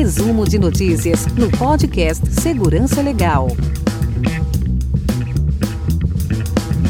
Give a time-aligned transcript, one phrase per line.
[0.00, 3.48] Resumo de notícias no podcast Segurança Legal.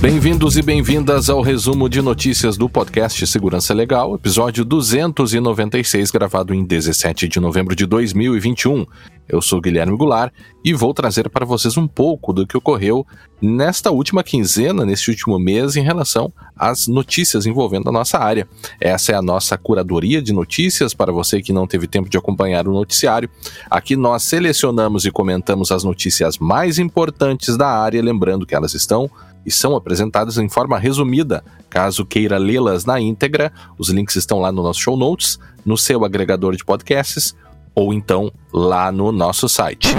[0.00, 6.64] Bem-vindos e bem-vindas ao resumo de notícias do podcast Segurança Legal, episódio 296, gravado em
[6.64, 8.86] 17 de novembro de 2021.
[9.28, 10.32] Eu sou Guilherme Goulart
[10.64, 13.06] e vou trazer para vocês um pouco do que ocorreu
[13.42, 18.48] nesta última quinzena, neste último mês, em relação às notícias envolvendo a nossa área.
[18.80, 22.66] Essa é a nossa curadoria de notícias para você que não teve tempo de acompanhar
[22.66, 23.28] o noticiário.
[23.70, 29.10] Aqui nós selecionamos e comentamos as notícias mais importantes da área, lembrando que elas estão
[29.44, 31.42] e são apresentadas em forma resumida.
[31.68, 36.04] Caso queira lê-las na íntegra, os links estão lá no nosso show notes, no seu
[36.04, 37.34] agregador de podcasts
[37.74, 39.94] ou então lá no nosso site.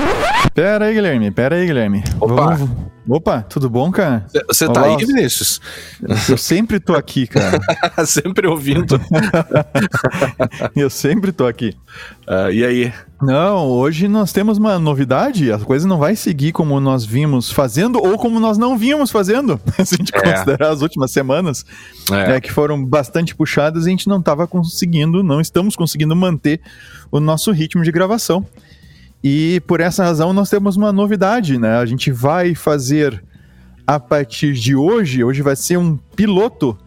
[0.54, 2.04] Pera aí, Guilherme, pera aí, Guilherme.
[2.20, 2.56] Opa!
[2.56, 2.92] Vamos...
[3.10, 4.26] Opa, tudo bom, cara?
[4.48, 5.60] Você tá aí, Vinícius?
[6.30, 7.60] Eu sempre tô aqui, cara.
[8.06, 9.02] sempre ouvindo.
[10.76, 11.74] eu sempre tô aqui.
[12.28, 12.94] Uh, e aí?
[13.22, 15.52] Não, hoje nós temos uma novidade.
[15.52, 19.60] A coisa não vai seguir como nós vimos fazendo ou como nós não vínhamos fazendo.
[19.84, 20.22] Se a gente é.
[20.22, 21.66] considerar as últimas semanas,
[22.12, 22.36] é.
[22.36, 26.62] É, que foram bastante puxadas, a gente não estava conseguindo, não estamos conseguindo manter
[27.12, 28.46] o nosso ritmo de gravação.
[29.24, 31.78] E por essa razão nós temos uma novidade, né?
[31.78, 33.24] A gente vai fazer
[33.86, 36.78] a partir de hoje, hoje vai ser um piloto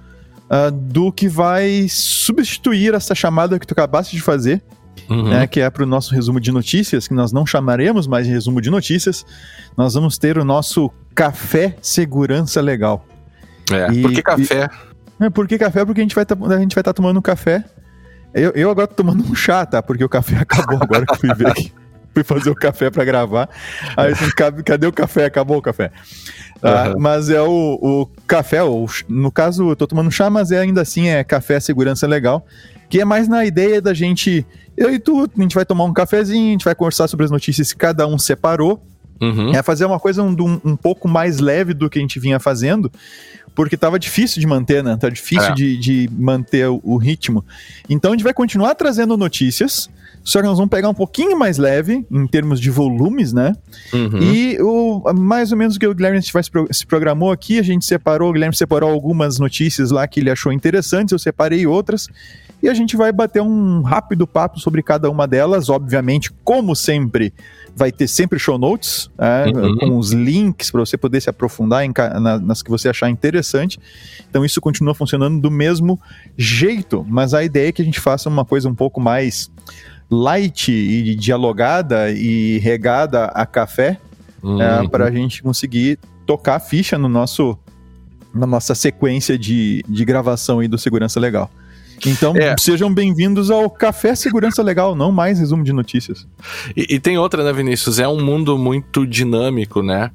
[0.45, 4.63] uh, do que vai substituir essa chamada que tu acabaste de fazer,
[5.09, 5.29] uhum.
[5.29, 5.47] né?
[5.47, 8.61] Que é para o nosso resumo de notícias, que nós não chamaremos mais de resumo
[8.61, 9.25] de notícias.
[9.77, 13.07] Nós vamos ter o nosso café segurança legal.
[13.71, 14.71] É, e, por que café?
[15.21, 15.85] E, é, por que café?
[15.85, 17.65] Porque a gente vai tá, estar tá tomando café.
[18.35, 19.81] Eu, eu agora tô tomando um chá, tá?
[19.81, 21.73] Porque o café acabou agora que eu fui ver aqui
[22.15, 23.49] fui fazer o café para gravar.
[23.97, 24.31] Aí assim,
[24.65, 25.27] cadê o café?
[25.27, 25.91] Acabou o café.
[26.63, 26.99] Uhum.
[26.99, 30.81] mas é o, o café, ou, no caso, eu tô tomando chá, mas é, ainda
[30.81, 32.47] assim é café segurança legal,
[32.89, 35.93] que é mais na ideia da gente, eu e tu, a gente vai tomar um
[35.93, 38.81] cafezinho, a gente vai conversar sobre as notícias que cada um separou,
[39.21, 39.55] Uhum.
[39.55, 42.91] É fazer uma coisa um, um, pouco mais leve do que a gente vinha fazendo,
[43.55, 44.97] porque tava difícil de manter, né?
[44.97, 45.55] Tá difícil é.
[45.55, 47.45] de, de, manter o, o, ritmo.
[47.89, 49.89] Então a gente vai continuar trazendo notícias,
[50.25, 53.53] só que nós vamos pegar um pouquinho mais leve, em termos de volumes, né?
[53.93, 54.23] Uhum.
[54.23, 58.31] E o, mais ou menos o que o Guilherme se programou aqui, a gente separou,
[58.31, 62.09] o Guilherme separou algumas notícias lá que ele achou interessantes, eu separei outras,
[62.63, 67.35] e a gente vai bater um rápido papo sobre cada uma delas, obviamente, como sempre
[67.77, 69.77] vai ter sempre show notes, é, uhum.
[69.77, 73.79] com os links para você poder se aprofundar em, na, nas que você achar interessante.
[74.31, 76.01] Então isso continua funcionando do mesmo
[76.37, 79.51] jeito, mas a ideia é que a gente faça uma coisa um pouco mais
[80.11, 83.99] light e dialogada e regada a café
[84.43, 84.61] uhum.
[84.61, 87.59] é, para a gente conseguir tocar a ficha no nosso
[88.35, 91.49] na nossa sequência de, de gravação aí do Segurança Legal.
[92.05, 92.57] Então, é.
[92.59, 96.27] sejam bem-vindos ao Café Segurança Legal, não mais resumo de notícias.
[96.77, 98.01] E, e tem outra, né, Vinícius?
[98.01, 100.11] É um mundo muito dinâmico, né?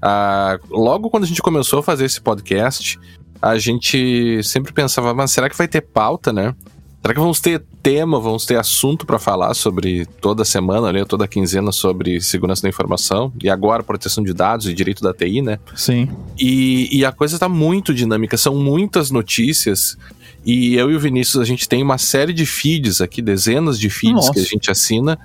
[0.00, 2.98] Ah, logo quando a gente começou a fazer esse podcast,
[3.40, 6.54] a gente sempre pensava, mas será que vai ter pauta, né?
[7.02, 11.26] Será que vamos ter tema, vamos ter assunto para falar sobre toda semana, ali, toda
[11.26, 15.58] quinzena sobre segurança da informação e agora proteção de dados e direito da TI, né?
[15.74, 16.10] Sim.
[16.38, 19.96] E, e a coisa está muito dinâmica, são muitas notícias
[20.44, 23.90] e eu e o Vinícius, a gente tem uma série de feeds aqui, dezenas de
[23.90, 24.32] feeds Nossa.
[24.32, 25.18] que a gente assina.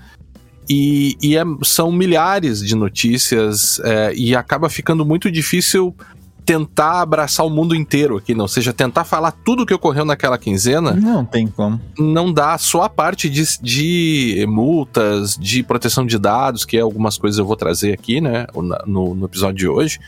[0.67, 5.95] E, e é, são milhares de notícias é, e acaba ficando muito difícil
[6.45, 8.43] tentar abraçar o mundo inteiro aqui, não?
[8.43, 10.91] Ou seja, tentar falar tudo o que ocorreu naquela quinzena.
[10.91, 11.81] Não tem como.
[11.97, 12.57] Não dá.
[12.57, 17.45] Só a parte de, de multas, de proteção de dados, que é algumas coisas eu
[17.45, 18.45] vou trazer aqui, né,
[18.85, 19.99] no, no episódio de hoje,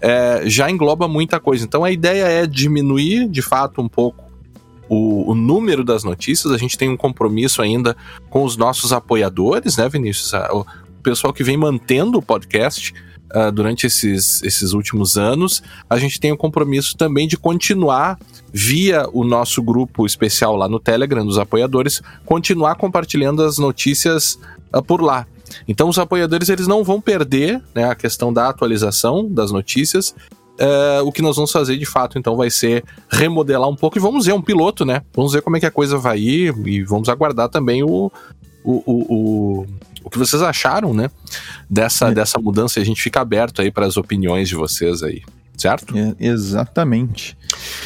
[0.00, 1.64] é, já engloba muita coisa.
[1.64, 4.32] Então a ideia é diminuir, de fato, um pouco
[4.88, 7.96] o, o, número das notícias, a gente tem um compromisso ainda
[8.28, 10.32] com os nossos apoiadores, né, Vinícius?
[10.50, 10.66] O
[11.02, 12.92] pessoal que vem mantendo o podcast
[13.34, 18.18] uh, durante esses, esses últimos anos, a gente tem o compromisso também de continuar
[18.52, 24.38] via o nosso grupo especial lá no Telegram dos apoiadores, continuar compartilhando as notícias
[24.74, 25.26] uh, por lá.
[25.68, 30.14] Então os apoiadores eles não vão perder né, a questão da atualização das notícias
[30.60, 34.00] Uh, o que nós vamos fazer de fato, então, vai ser remodelar um pouco e
[34.00, 35.02] vamos ver um piloto, né?
[35.14, 38.12] Vamos ver como é que a coisa vai ir e vamos aguardar também o,
[38.62, 39.66] o, o,
[40.04, 41.10] o que vocês acharam, né?
[41.68, 42.14] Dessa, é.
[42.14, 42.80] dessa mudança.
[42.80, 45.22] A gente fica aberto aí para as opiniões de vocês aí
[45.62, 45.96] certo?
[45.96, 47.36] É, exatamente.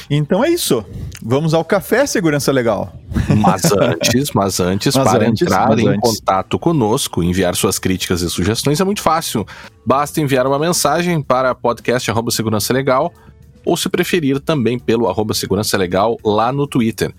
[0.09, 0.85] Então é isso.
[1.23, 2.95] Vamos ao café segurança legal.
[3.37, 6.01] Mas antes, mas antes, mas para antes, entrar em antes.
[6.01, 9.47] contato conosco, enviar suas críticas e sugestões é muito fácil.
[9.85, 13.13] Basta enviar uma mensagem para podcast segurança legal
[13.65, 17.13] ou se preferir também pelo arroba segurança legal lá no Twitter.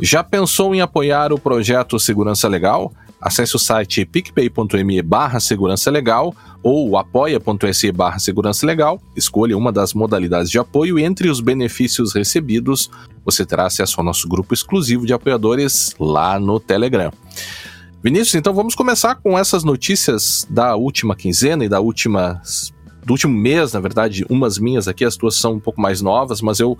[0.00, 2.90] Já pensou em apoiar o projeto Segurança Legal?
[3.20, 9.94] Acesse o site picpay.me barra segurança legal ou apoia.se barra segurança legal, escolha uma das
[9.94, 12.90] modalidades de apoio e entre os benefícios recebidos
[13.24, 17.12] você terá acesso ao nosso grupo exclusivo de apoiadores lá no Telegram.
[18.02, 22.40] Vinícius, então vamos começar com essas notícias da última quinzena e da última
[23.04, 26.40] do último mês, na verdade, umas minhas aqui, as tuas são um pouco mais novas,
[26.40, 26.78] mas eu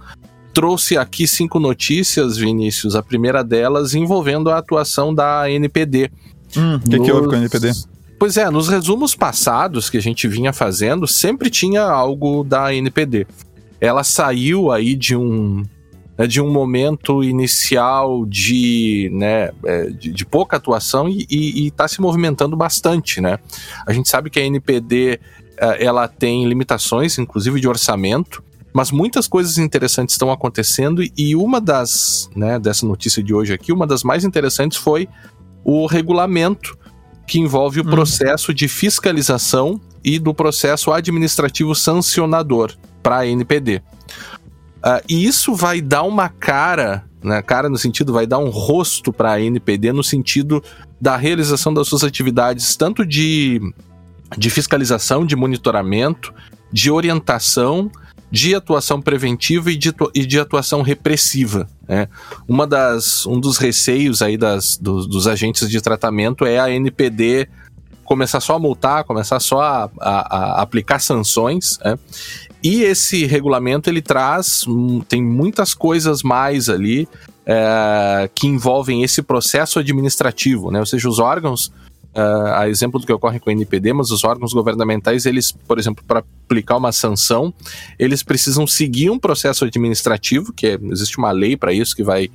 [0.52, 2.94] trouxe aqui cinco notícias, Vinícius.
[2.94, 6.10] A primeira delas envolvendo a atuação da NPD.
[6.56, 7.06] O hum, que, nos...
[7.06, 7.72] que houve com a NPD?
[8.18, 13.26] Pois é, nos resumos passados que a gente vinha fazendo, sempre tinha algo da NPD.
[13.80, 15.64] Ela saiu aí de um
[16.20, 21.98] né, de um momento inicial de, né, é, de, de pouca atuação e está se
[22.02, 23.38] movimentando bastante, né?
[23.86, 25.18] A gente sabe que a NPD
[25.56, 31.60] é, ela tem limitações, inclusive de orçamento, mas muitas coisas interessantes estão acontecendo e uma
[31.60, 35.08] das, né, dessa notícia de hoje aqui, uma das mais interessantes foi
[35.64, 36.78] o regulamento
[37.26, 37.90] que envolve o hum.
[37.90, 42.72] processo de fiscalização e do processo administrativo sancionador
[43.02, 43.82] para a NPD.
[44.78, 49.12] Uh, e isso vai dar uma cara, né, cara no sentido, vai dar um rosto
[49.12, 50.62] para a NPD no sentido
[51.00, 53.60] da realização das suas atividades, tanto de,
[54.36, 56.32] de fiscalização, de monitoramento,
[56.72, 57.90] de orientação,
[58.30, 61.68] de atuação preventiva e de, e de atuação repressiva.
[61.88, 62.08] Né?
[62.46, 67.48] Uma das, um dos receios aí das, dos, dos agentes de tratamento é a NPD
[68.04, 71.78] começar só a multar, começar só a, a, a aplicar sanções.
[71.84, 71.96] Né?
[72.62, 74.64] E esse regulamento ele traz,
[75.08, 77.08] tem muitas coisas mais ali
[77.46, 80.78] é, que envolvem esse processo administrativo, né?
[80.78, 81.72] Ou seja, os órgãos,
[82.14, 82.20] é,
[82.54, 86.04] a exemplo do que ocorre com o NPD, mas os órgãos governamentais, eles, por exemplo,
[86.06, 87.54] para aplicar uma sanção,
[87.98, 92.28] eles precisam seguir um processo administrativo, que é, existe uma lei para isso que vai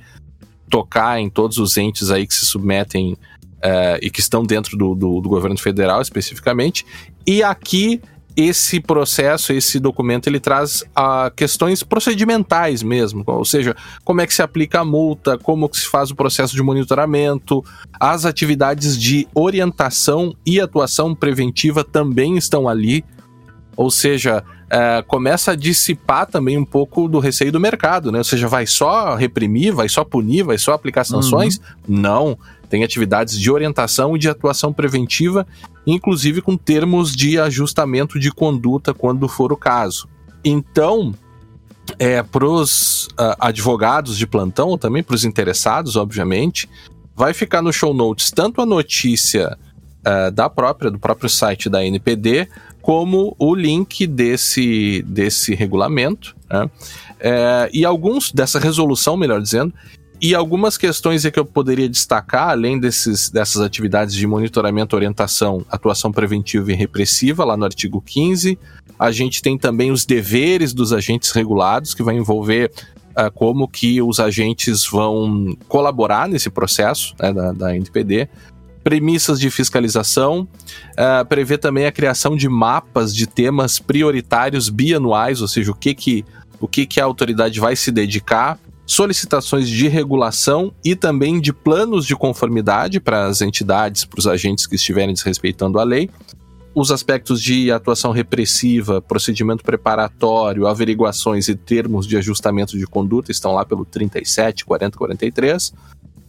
[0.70, 3.16] tocar em todos os entes aí que se submetem
[3.62, 6.84] é, e que estão dentro do, do, do governo federal especificamente.
[7.26, 8.00] E aqui
[8.36, 13.74] esse processo, esse documento, ele traz a ah, questões procedimentais mesmo, ou seja,
[14.04, 17.64] como é que se aplica a multa, como que se faz o processo de monitoramento,
[17.98, 23.02] as atividades de orientação e atuação preventiva também estão ali,
[23.74, 28.18] ou seja, é, começa a dissipar também um pouco do receio do mercado, né?
[28.18, 31.58] Ou seja, vai só reprimir, vai só punir, vai só aplicar sanções?
[31.58, 32.00] Uhum.
[32.00, 32.38] Não.
[32.68, 35.46] Tem atividades de orientação e de atuação preventiva,
[35.86, 40.08] inclusive com termos de ajustamento de conduta quando for o caso.
[40.44, 41.14] Então,
[41.98, 46.68] é, para os uh, advogados de plantão, ou também para os interessados, obviamente,
[47.14, 49.56] vai ficar no show notes tanto a notícia
[50.06, 52.48] uh, da própria, do próprio site da NPD,
[52.82, 56.70] como o link desse, desse regulamento, né?
[57.18, 59.74] é, e alguns, dessa resolução, melhor dizendo,
[60.20, 66.10] e algumas questões que eu poderia destacar, além desses, dessas atividades de monitoramento, orientação, atuação
[66.10, 68.58] preventiva e repressiva, lá no artigo 15.
[68.98, 72.72] A gente tem também os deveres dos agentes regulados, que vai envolver
[73.10, 78.28] uh, como que os agentes vão colaborar nesse processo né, da, da NPD.
[78.82, 80.48] Premissas de fiscalização,
[80.92, 85.94] uh, prevê também a criação de mapas de temas prioritários bianuais, ou seja, o que,
[85.94, 86.24] que,
[86.58, 92.06] o que, que a autoridade vai se dedicar solicitações de regulação e também de planos
[92.06, 96.08] de conformidade para as entidades, para os agentes que estiverem desrespeitando a lei.
[96.72, 103.52] Os aspectos de atuação repressiva, procedimento preparatório, averiguações e termos de ajustamento de conduta estão
[103.52, 105.72] lá pelo 37, 40, 43.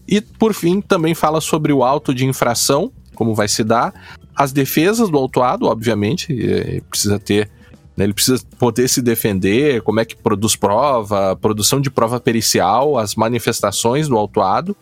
[0.08, 3.94] E, por fim, também fala sobre o auto de infração, como vai se dar,
[4.34, 7.50] as defesas do autuado, obviamente, precisa ter
[7.98, 8.06] né?
[8.06, 13.16] Ele precisa poder se defender, como é que produz prova, produção de prova pericial, as
[13.16, 14.78] manifestações do autuado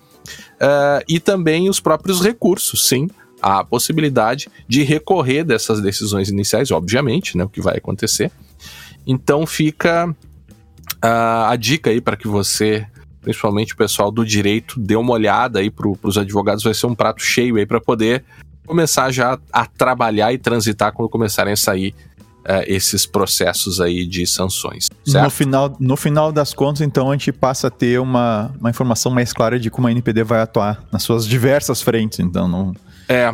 [0.56, 3.08] uh, e também os próprios recursos, sim.
[3.42, 8.32] A possibilidade de recorrer dessas decisões iniciais, obviamente, né, o que vai acontecer.
[9.08, 12.86] Então fica uh, a dica aí para que você,
[13.22, 16.96] principalmente o pessoal do direito, dê uma olhada aí para os advogados, vai ser um
[16.96, 18.26] prato cheio aí para poder
[18.66, 21.94] começar já a trabalhar e transitar quando começarem a sair
[22.46, 24.88] uh, esses processos aí de sanções.
[25.06, 25.24] Certo?
[25.24, 29.12] No final, no final das contas, então, a gente passa a ter uma, uma informação
[29.12, 32.74] mais clara de como a NPD vai atuar nas suas diversas frentes, então não...
[33.08, 33.34] É,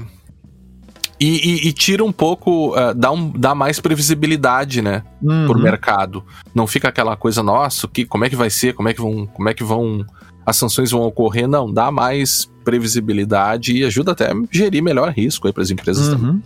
[1.20, 5.46] e, e, e, tira um pouco, uh, dá, um, dá mais previsibilidade, né, uhum.
[5.46, 6.24] pro mercado.
[6.54, 9.28] Não fica aquela coisa, nossa, que, como é que vai ser, como é que vão,
[9.28, 10.04] como é que vão,
[10.44, 15.46] as sanções vão ocorrer, não, dá mais previsibilidade e ajuda até a gerir melhor risco
[15.46, 16.18] aí para as empresas uhum.
[16.18, 16.44] também.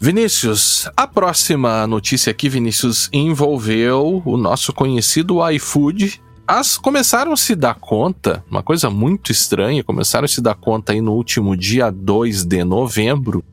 [0.00, 7.56] Vinícius, a próxima notícia aqui, Vinícius, envolveu o nosso conhecido iFood, as começaram a se
[7.56, 11.90] dar conta, uma coisa muito estranha, começaram a se dar conta aí no último dia
[11.90, 13.44] 2 de novembro,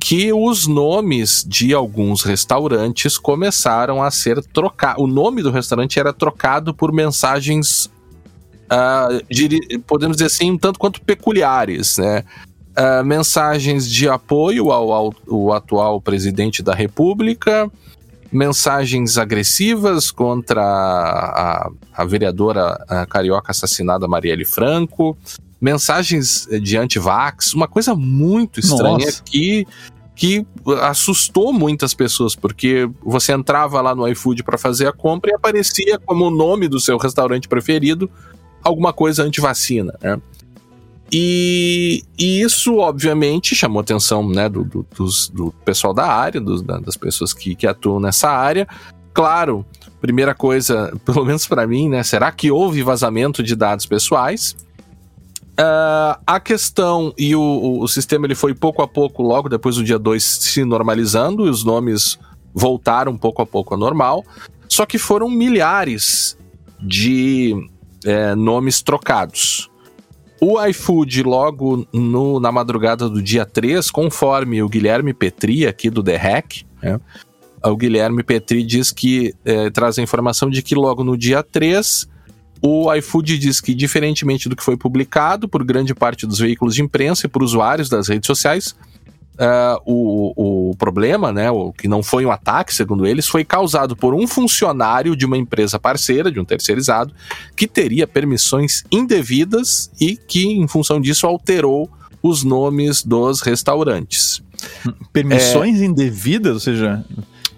[0.00, 5.02] que os nomes de alguns restaurantes começaram a ser trocados.
[5.02, 7.86] O nome do restaurante era trocado por mensagens,
[8.64, 12.24] uh, podemos dizer assim, um tanto quanto peculiares, né?
[12.78, 17.68] Uh, mensagens de apoio ao, ao, ao, atual presidente da República,
[18.30, 25.18] mensagens agressivas contra a, a, a vereadora a carioca assassinada Marielle Franco,
[25.60, 29.22] mensagens de anti-vax, uma coisa muito estranha Nossa.
[29.24, 29.66] que
[30.14, 30.44] que
[30.82, 35.96] assustou muitas pessoas, porque você entrava lá no iFood para fazer a compra e aparecia
[35.96, 38.10] como o nome do seu restaurante preferido
[38.60, 40.20] alguma coisa anti-vacina, né?
[41.10, 46.96] E, e, isso, obviamente, chamou atenção né, do, do, dos, do pessoal da área, das
[46.96, 48.68] pessoas que, que atuam nessa área.
[49.14, 49.64] Claro,
[50.00, 52.02] primeira coisa, pelo menos para mim, né?
[52.02, 54.54] Será que houve vazamento de dados pessoais?
[55.58, 59.82] Uh, a questão e o, o, sistema ele foi pouco a pouco, logo depois do
[59.82, 62.16] dia 2, se normalizando, e os nomes
[62.54, 64.24] voltaram pouco a pouco ao normal.
[64.68, 66.38] Só que foram milhares
[66.80, 67.56] de
[68.04, 69.68] é, nomes trocados.
[70.40, 76.02] O iFood, logo no, na madrugada do dia 3, conforme o Guilherme Petri, aqui do
[76.02, 77.00] The Hack, né,
[77.64, 82.08] o Guilherme Petri diz que é, traz a informação de que logo no dia 3
[82.60, 86.82] o iFood diz que, diferentemente do que foi publicado por grande parte dos veículos de
[86.82, 88.74] imprensa e por usuários das redes sociais,
[89.38, 93.96] uh, o, o problema, né, o que não foi um ataque, segundo eles, foi causado
[93.96, 97.14] por um funcionário de uma empresa parceira, de um terceirizado,
[97.56, 101.88] que teria permissões indevidas e que, em função disso, alterou
[102.22, 104.42] os nomes dos restaurantes.
[105.12, 105.84] Permissões é...
[105.84, 106.54] indevidas?
[106.54, 107.04] Ou seja,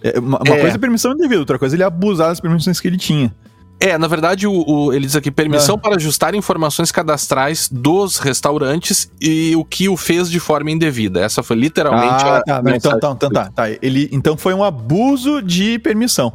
[0.03, 0.61] é, uma, uma é...
[0.61, 3.35] coisa é permissão indevida, outra coisa é ele abusar das permissões que ele tinha.
[3.83, 5.79] É, na verdade, o, o, ele diz aqui permissão é.
[5.79, 11.21] para ajustar informações cadastrais dos restaurantes e o que o fez de forma indevida.
[11.21, 12.43] Essa foi literalmente ah, a.
[12.43, 13.71] Tá, então, então, então, tá, tá.
[13.81, 16.31] Ele, então foi um abuso de permissão.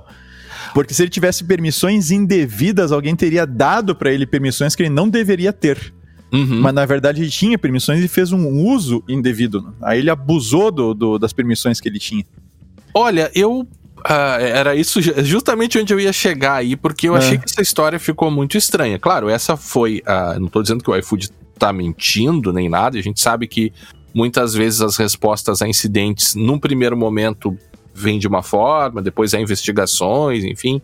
[0.74, 5.08] Porque se ele tivesse permissões indevidas, alguém teria dado para ele permissões que ele não
[5.08, 5.94] deveria ter.
[6.34, 6.62] Uhum.
[6.62, 9.74] Mas na verdade ele tinha permissões e fez um uso indevido.
[9.84, 12.25] Aí ele abusou do, do das permissões que ele tinha.
[12.92, 13.68] Olha, eu
[14.06, 17.20] Uh, era isso justamente onde eu ia chegar aí, porque eu é.
[17.20, 19.00] achei que essa história ficou muito estranha.
[19.00, 20.04] Claro, essa foi.
[20.06, 23.74] Uh, não tô dizendo que o iFood tá mentindo nem nada, a gente sabe que
[24.14, 27.58] muitas vezes as respostas a incidentes, num primeiro momento,
[27.94, 30.82] vêm de uma forma, depois há investigações, enfim.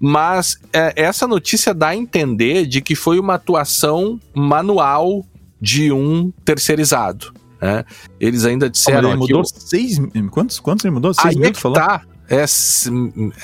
[0.00, 5.24] Mas é, essa notícia dá a entender de que foi uma atuação manual
[5.60, 7.32] de um terceirizado.
[7.60, 7.84] Né?
[8.18, 9.10] Eles ainda disseram.
[9.10, 10.00] ele mudou aqui, seis.
[10.32, 11.14] Quantos, quantos ele mudou?
[11.14, 11.76] Seis aí mil, é que falou?
[11.76, 12.02] Tá.
[12.32, 12.46] É,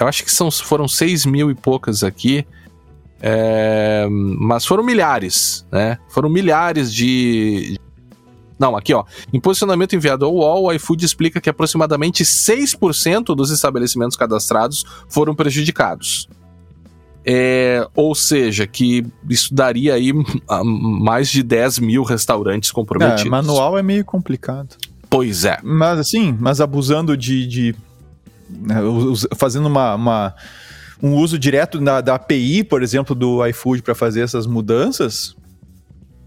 [0.00, 2.46] eu acho que são, foram 6 mil e poucas aqui.
[3.20, 5.98] É, mas foram milhares, né?
[6.08, 7.78] Foram milhares de.
[8.58, 9.04] Não, aqui ó.
[9.30, 15.34] Em posicionamento enviado ao UOL, o iFood explica que aproximadamente 6% dos estabelecimentos cadastrados foram
[15.34, 16.26] prejudicados.
[17.26, 20.12] É, ou seja, que isso daria aí
[20.64, 23.26] mais de 10 mil restaurantes comprometidos.
[23.26, 24.76] É, manual é meio complicado.
[25.10, 25.58] Pois é.
[25.62, 27.74] Mas assim, mas abusando de, de
[29.36, 30.34] fazendo uma, uma,
[31.02, 35.36] um uso direto da, da API, por exemplo, do iFood para fazer essas mudanças,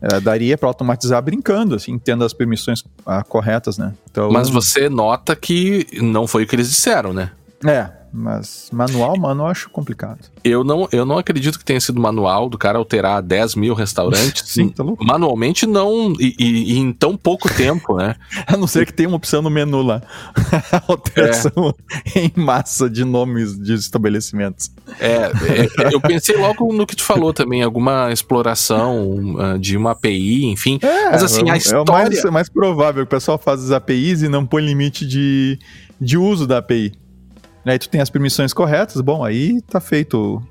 [0.01, 3.93] é, daria para automatizar brincando, assim, tendo as permissões ah, corretas, né?
[4.09, 7.31] Então, Mas você nota que não foi o que eles disseram, né?
[7.65, 10.19] É, mas manual, mano, eu acho complicado.
[10.43, 14.43] Eu não, eu não acredito que tenha sido manual do cara alterar 10 mil restaurantes.
[14.51, 15.05] Sim, tá louco.
[15.05, 18.15] Manualmente não, e, e, e, em tão pouco tempo, né?
[18.45, 20.01] A não ser que tenha uma opção no menu lá.
[20.87, 21.73] Alteração
[22.13, 22.25] é.
[22.25, 24.71] em massa de nomes de estabelecimentos.
[24.99, 25.31] É,
[25.85, 30.45] é, eu pensei logo no que tu falou também, alguma exploração uh, de uma API,
[30.45, 30.79] enfim.
[30.81, 31.79] É, mas assim, a história...
[31.79, 35.07] É o mais, é mais provável, o pessoal faz as APIs e não põe limite
[35.07, 35.57] de,
[35.99, 37.00] de uso da API.
[37.65, 40.41] Aí tu tem as permissões corretas, bom, aí tá feito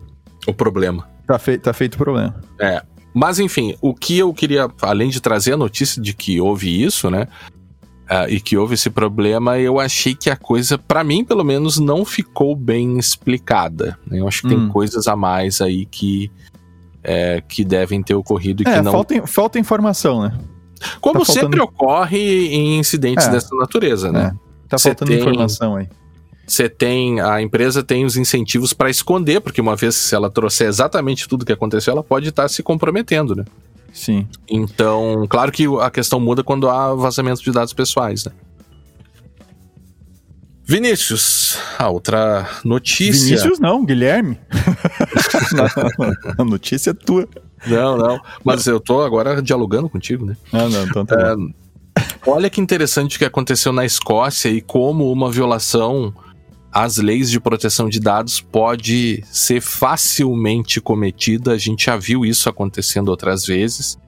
[0.47, 1.09] o problema.
[1.26, 2.35] Tá, fei tá feito o problema.
[2.59, 2.83] É.
[3.12, 7.11] Mas enfim, o que eu queria, além de trazer a notícia de que houve isso,
[7.11, 7.26] né?
[8.09, 11.79] Uh, e que houve esse problema, eu achei que a coisa, para mim pelo menos,
[11.79, 13.99] não ficou bem explicada.
[14.11, 14.50] Eu acho que hum.
[14.50, 16.31] tem coisas a mais aí que,
[17.02, 18.93] é, que devem ter ocorrido e é, que não.
[18.93, 20.38] Falta, falta informação, né?
[21.00, 23.31] Como tá sempre ocorre em incidentes é.
[23.31, 24.33] dessa natureza, né?
[24.35, 24.69] É.
[24.69, 25.21] Tá faltando tem...
[25.21, 25.88] informação aí
[26.50, 30.69] você tem a empresa tem os incentivos para esconder, porque uma vez se ela trouxer
[30.69, 33.45] exatamente tudo que aconteceu, ela pode estar tá se comprometendo, né?
[33.92, 34.26] Sim.
[34.49, 38.33] Então, claro que a questão muda quando há vazamento de dados pessoais, né?
[40.64, 43.26] Vinícius, a outra notícia.
[43.26, 44.38] Vinícius não, Guilherme.
[46.38, 47.28] A notícia é tua.
[47.66, 48.21] Não, não.
[48.45, 50.37] Mas eu tô agora dialogando contigo, né?
[50.52, 51.16] Ah, não, então tá
[51.97, 56.14] É, olha que interessante o que aconteceu na Escócia e como uma violação
[56.73, 61.53] às leis de proteção de dados pode ser facilmente cometida.
[61.53, 63.99] A gente já viu isso acontecendo outras vezes.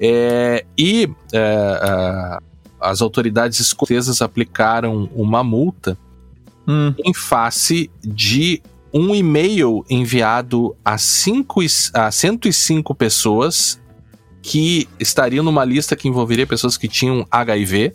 [0.00, 2.38] É, e é, é,
[2.80, 5.96] as autoridades escocesas aplicaram uma multa
[6.66, 13.80] Hum, em face de um e-mail enviado a, cinco, e- a 105 pessoas
[14.40, 17.92] que estariam numa lista que envolveria pessoas que tinham HIV.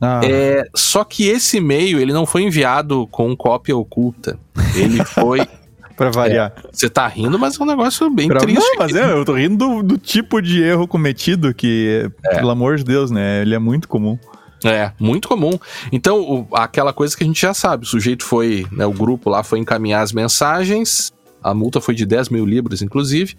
[0.00, 4.38] Ah, É, só que esse e-mail ele não foi enviado com cópia oculta.
[4.74, 5.40] Ele foi.
[5.96, 6.52] pra variar.
[6.72, 8.58] Você tá rindo, mas é um negócio bem Pra- triste.
[8.60, 12.76] Não, mas é, eu tô rindo do, do tipo de erro cometido que, pelo amor
[12.76, 13.42] de Deus, né?
[13.42, 14.18] Ele é muito comum.
[14.64, 15.52] É, muito comum.
[15.92, 19.30] Então, o- aquela coisa que a gente já sabe, o sujeito foi, né, o grupo
[19.30, 23.36] lá foi encaminhar as mensagens, a multa foi de 10 mil libras, inclusive,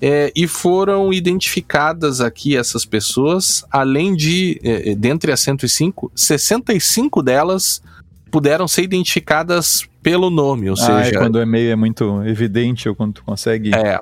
[0.00, 7.22] é, e foram identificadas aqui essas pessoas, além de, é, é, dentre as 105, 65
[7.22, 7.82] delas
[8.30, 12.88] puderam ser identificadas pelo nome, ou ah, é seja, quando o e-mail é muito evidente
[12.88, 14.00] ou quando tu consegue, é,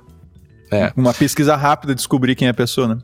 [0.71, 0.93] é.
[0.97, 2.99] uma pesquisa rápida, descobrir quem é a pessoa, né?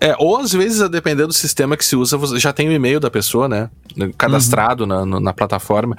[0.00, 2.72] É, ou às vezes, a depender do sistema que se usa, você já tem o
[2.72, 3.68] e-mail da pessoa, né?
[4.16, 5.96] Cadastrado na, na, na plataforma.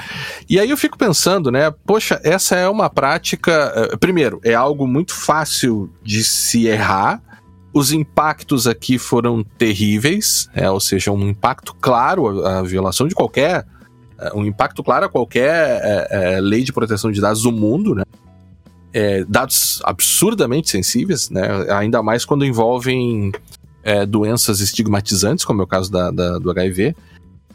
[0.50, 1.70] E aí eu fico pensando, né?
[1.86, 3.74] Poxa, essa é uma prática.
[3.76, 7.22] eh, Primeiro, é algo muito fácil de se errar.
[7.74, 13.14] Os impactos aqui foram terríveis, é, ou seja, um impacto claro à, à violação de
[13.14, 13.66] qualquer.
[14.18, 17.94] eh, Um impacto claro a qualquer eh, eh, lei de proteção de dados do mundo,
[17.94, 18.04] né?
[18.94, 21.42] É, dados absurdamente sensíveis, né?
[21.70, 23.32] Ainda mais quando envolvem
[23.84, 26.96] é, doenças estigmatizantes, como é o caso da, da- do HIV.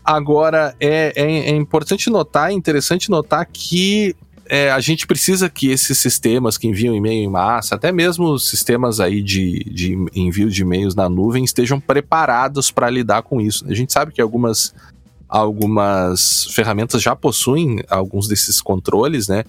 [0.05, 4.15] Agora, é, é- é importante notar, é interessante notar que
[4.47, 9.01] é, a gente precisa que esses sistemas que enviam e-mail em massa, até mesmo sistemas
[9.01, 13.65] aí de, de envio de e-mails na nuvem, estejam preparados para lidar com isso.
[13.67, 14.75] A gente sabe que algumas,
[15.27, 19.45] algumas ferramentas já possuem alguns desses controles, né?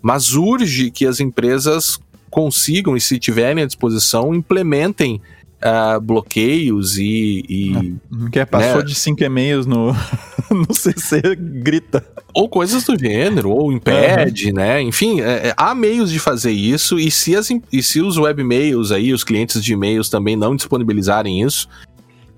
[0.00, 1.98] Mas urge que as empresas
[2.30, 5.20] consigam, e se tiverem à disposição, implementem
[5.62, 7.94] ah, bloqueios e, e-
[8.30, 8.84] Que é, passou Né?
[8.84, 9.92] de cinco e-mails no,
[10.50, 12.04] no CC, grita.
[12.34, 14.80] ou coisas do gênero, ou impede, né?
[14.82, 18.90] Enfim, é, é, há meios de fazer isso, e se, as, e se os webmails
[18.92, 21.68] aí, os clientes de e-mails também não disponibilizarem isso,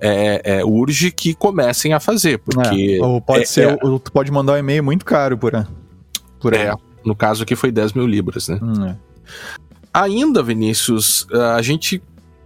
[0.01, 4.01] é, é, urge que comecem a fazer, porque É, ou pode é- ser, é- ou
[4.01, 5.67] tu pode mandar um e-mail muito caro por, a-
[6.41, 6.77] por é, aí.
[7.05, 8.59] no caso aqui foi 10 mil libras, né?
[8.61, 8.97] Hum, é.
[9.95, 12.03] Ainda, Vinícius, a gente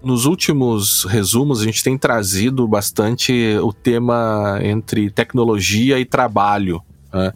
[0.07, 6.81] nos últimos resumos a gente tem trazido bastante o tema entre tecnologia e trabalho.
[7.12, 7.33] né?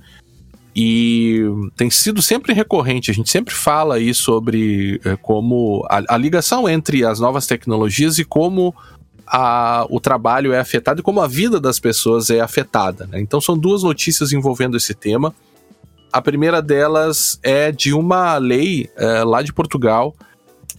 [0.74, 1.40] E
[1.76, 6.68] tem sido sempre recorrente, a gente sempre fala aí sobre eh, como a, a ligação
[6.68, 8.72] entre as novas tecnologias e como
[9.26, 13.06] a- o trabalho é afetado e como a vida das pessoas é afetada.
[13.06, 13.20] né?
[13.20, 15.35] Então são duas notícias envolvendo esse tema.
[16.12, 20.14] A primeira delas é de uma lei eh, lá de Portugal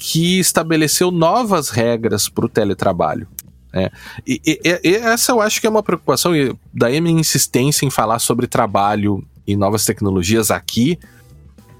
[0.03, 3.27] que estabeleceu novas regras para o teletrabalho.
[3.71, 3.91] né?
[4.25, 7.85] E, e- e essa eu acho que é uma preocupação, e daí a minha insistência
[7.85, 10.97] em falar sobre trabalho e novas tecnologias aqui,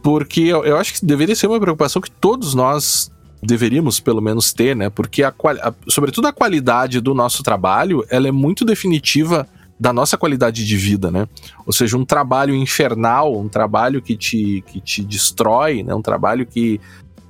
[0.03, 4.53] porque eu, eu acho que deveria ser uma preocupação que todos nós deveríamos pelo menos
[4.53, 4.87] ter, né?
[4.89, 5.29] Porque a,
[5.63, 9.47] a- sobretudo a qualidade do nosso trabalho, ela é muito definitiva
[9.79, 11.27] da nossa qualidade de vida, né?
[11.65, 15.93] Ou seja, um trabalho infernal, um trabalho que te, que te destrói, né?
[15.95, 16.79] Um trabalho que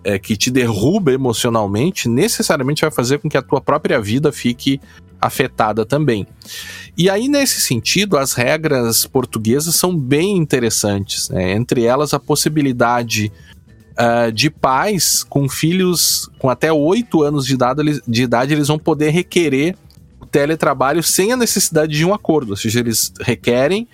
[0.03, 4.79] é, que te derruba emocionalmente, necessariamente vai fazer com que a tua própria vida fique
[5.19, 6.25] afetada também.
[6.97, 11.29] E aí, nesse sentido, as regras portuguesas são bem interessantes.
[11.29, 11.51] né?
[11.53, 13.31] Entre elas, a possibilidade
[13.95, 18.67] ah, de pais com filhos com até 8 anos de idade, eles- de idade, eles
[18.67, 19.75] vão poder requerer
[20.19, 22.51] o teletrabalho sem a necessidade de um acordo.
[22.51, 23.87] Ou seja, eles requerem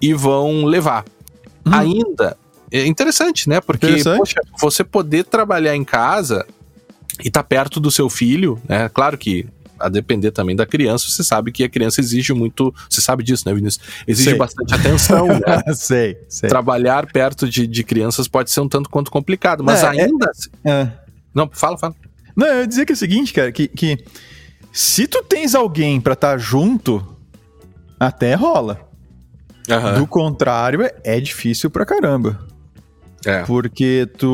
[0.00, 1.04] e vão levar.
[1.64, 1.70] Hum.
[1.72, 2.36] Ainda,
[2.72, 3.60] é interessante, né?
[3.60, 4.18] Porque Interessante.
[4.18, 6.46] poxa, você poder trabalhar em casa
[7.22, 8.88] e tá perto do seu filho, né?
[8.88, 9.46] Claro que
[9.78, 12.72] a depender também da criança, você sabe que a criança exige muito.
[12.88, 13.84] Você sabe disso, né, Vinícius?
[14.06, 14.38] Exige Sei.
[14.38, 15.40] bastante atenção, né?
[15.74, 16.48] sei, sei.
[16.48, 20.30] Trabalhar perto de, de crianças pode ser um tanto quanto complicado, mas É, ainda.
[20.30, 20.88] assim- É.
[21.34, 21.94] Não, fala, fala.
[22.36, 23.98] Não, eu ia dizer que é o seguinte, cara, que, que
[24.72, 27.04] se tu tens alguém pra estar junto,
[27.98, 28.80] até rola.
[29.68, 29.94] Aham.
[29.98, 32.38] Do contrário, é- é difícil pra caramba.
[33.24, 33.42] É.
[33.42, 34.28] Porque tu,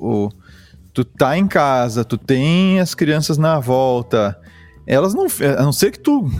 [0.00, 0.30] o-
[0.92, 4.38] tu tá em casa, tu tem as crianças na volta,
[4.86, 5.26] elas não.
[5.58, 6.30] A não ser que tu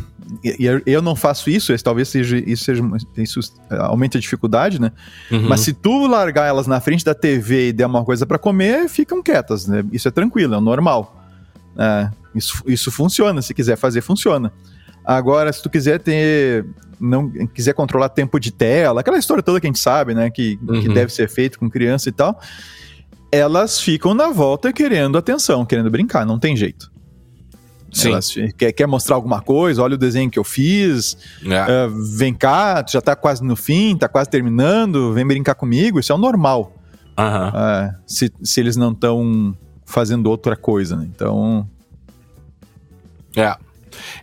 [0.84, 2.82] eu não faço isso, talvez seja, isso, seja,
[3.16, 4.90] isso aumente a dificuldade, né?
[5.30, 5.48] Uhum.
[5.48, 8.88] Mas se tu largar elas na frente da TV e der uma coisa para comer,
[8.88, 9.84] ficam quietas, né?
[9.92, 11.22] Isso é tranquilo, é normal.
[11.78, 14.52] É, isso, isso funciona, se quiser fazer, funciona.
[15.06, 16.66] Agora, se tu quiser ter.
[16.98, 20.30] Não quiser controlar tempo de tela, aquela história toda que a gente sabe, né?
[20.30, 20.80] Que, Uhum.
[20.80, 22.40] que deve ser feito com criança e tal.
[23.30, 26.90] Elas ficam na volta querendo atenção, querendo brincar, não tem jeito.
[27.92, 28.12] Sim.
[28.12, 31.16] Elas quer, quer mostrar alguma coisa, olha o desenho que eu fiz,
[31.46, 31.56] É.
[31.58, 36.00] ah, vem cá, tu já tá quase no fim, tá quase terminando, vem brincar comigo,
[36.00, 36.74] isso é o normal.
[37.18, 37.52] Aham.
[37.54, 41.06] Ah, se, se eles não estão fazendo outra coisa, né?
[41.14, 41.68] Então,
[43.36, 43.54] É.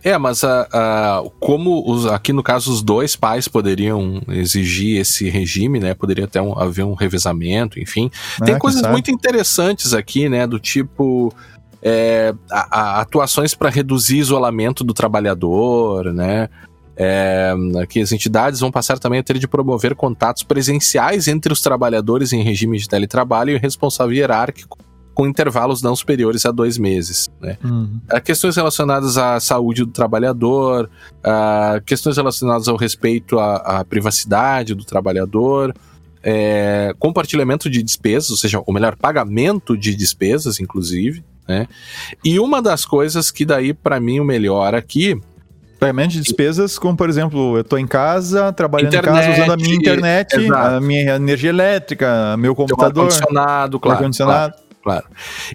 [0.02, 5.28] É, mas ah, ah, como os- aqui no caso os dois pais poderiam exigir esse
[5.28, 5.94] regime, né?
[5.94, 8.10] Poderia até um- haver um revezamento, enfim.
[8.40, 8.92] né, Tem quem coisas sabe?
[8.92, 10.46] muito interessantes aqui, né?
[10.46, 11.32] Do tipo
[11.86, 16.48] é, a- a- atuações para reduzir isolamento do trabalhador, né?
[16.96, 17.52] É,
[17.88, 22.32] que as entidades vão passar também a ter de promover contatos presenciais entre os trabalhadores
[22.32, 24.78] em regime de teletrabalho e o responsável hierárquico
[25.14, 27.56] com intervalos não superiores a dois meses, né?
[27.64, 28.00] Uhum.
[28.24, 30.90] Questões relacionadas à saúde do trabalhador,
[31.86, 35.74] questões relacionadas ao respeito à, à privacidade do trabalhador,
[36.22, 41.68] é, compartilhamento de despesas, ou seja, o melhor pagamento de despesas, inclusive, né?
[42.24, 45.20] E uma das coisas que daí para mim o melhor aqui,
[45.78, 49.52] Pagamento de despesas, como por exemplo, eu tô em casa, trabalhando Internet, em casa, usando
[49.52, 50.76] a minha internet, exato.
[50.76, 54.52] a minha energia elétrica, meu computador, ar-condicionado, claro, ar-condicionado.
[54.54, 54.63] Claro.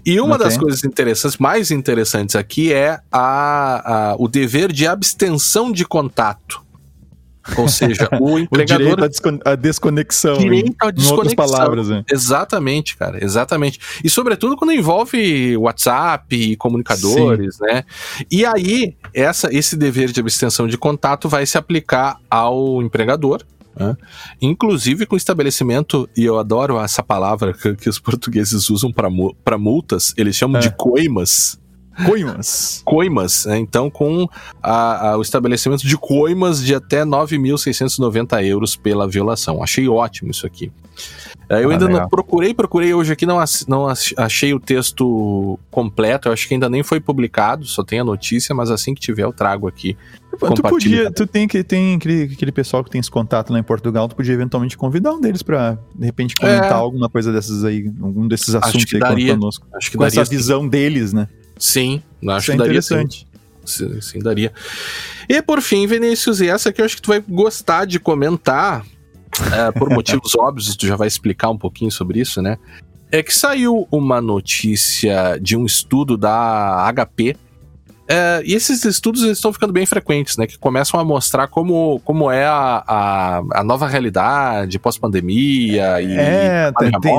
[0.05, 0.45] E uma Ok.
[0.47, 6.61] das coisas interessantes, mais interessantes aqui é a, a- o dever de abstenção de contato.
[7.57, 10.37] Ou seja, o O empregador direito à descon- à desconexão.
[10.37, 11.35] direito à em, em outras desconexão.
[11.47, 12.03] palavras, né?
[12.11, 13.79] Exatamente, cara, exatamente.
[14.03, 17.83] E sobretudo quando envolve WhatsApp e comunicadores, né?
[18.29, 23.41] E aí, essa, esse dever de abstenção de contato vai se aplicar ao empregador.
[23.77, 23.95] Né?
[24.41, 30.13] Inclusive com estabelecimento, e eu adoro essa palavra que, que os portugueses usam para multas,
[30.17, 30.61] eles chamam É.
[30.61, 31.58] de coimas.
[32.05, 32.81] Coimas.
[32.85, 33.57] Coimas, né?
[33.57, 34.27] então com
[34.61, 39.61] a- a- o estabelecimento de coimas de até 9.690 euros pela violação.
[39.63, 40.71] Achei ótimo isso aqui.
[41.49, 45.57] Eh, Eu Ah, ainda não procurei, procurei hoje aqui, não, não ach- achei o texto
[45.71, 49.01] completo, eu acho que ainda nem foi publicado, só tem a notícia, mas assim que
[49.01, 49.97] tiver eu trago aqui.
[50.55, 53.63] Tu podia, tu tem que tem aquele, aquele pessoal que tem esse contato lá em
[53.63, 56.73] Portugal, tu podia eventualmente convidar um deles pra, de repente, comentar É.
[56.73, 59.33] alguma coisa dessas aí, algum desses assuntos que aí daria.
[59.33, 59.65] conosco.
[59.73, 61.27] Acho que Com daria essa visão deles, né?
[61.59, 63.27] Sim, acho é que daria interessante.
[63.65, 64.51] Sim, sim, daria.
[65.27, 68.83] E por fim, Vinícius, e essa que eu acho que tu vai gostar de comentar,
[69.53, 72.57] é, por motivos óbvios, tu já vai explicar um pouquinho sobre isso, né?
[73.11, 77.35] É que saiu uma notícia de um estudo da HP.
[78.07, 80.47] é, e esses estudos estão ficando bem frequentes, né?
[80.47, 86.71] Que começam a mostrar como, como é a, a, a nova realidade pós-pandemia e É,
[86.79, 87.13] tem- tem-.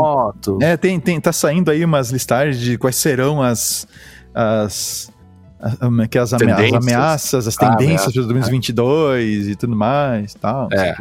[0.63, 3.87] É, tem, tem, tá saindo aí umas listagens de quais serão as.
[4.35, 5.11] As
[6.11, 6.83] que as, amea- as Tendências.
[6.87, 10.69] ameaças, as Ah, tendências ameaças, de 2022 e tudo mais tal.
[10.73, 10.97] É.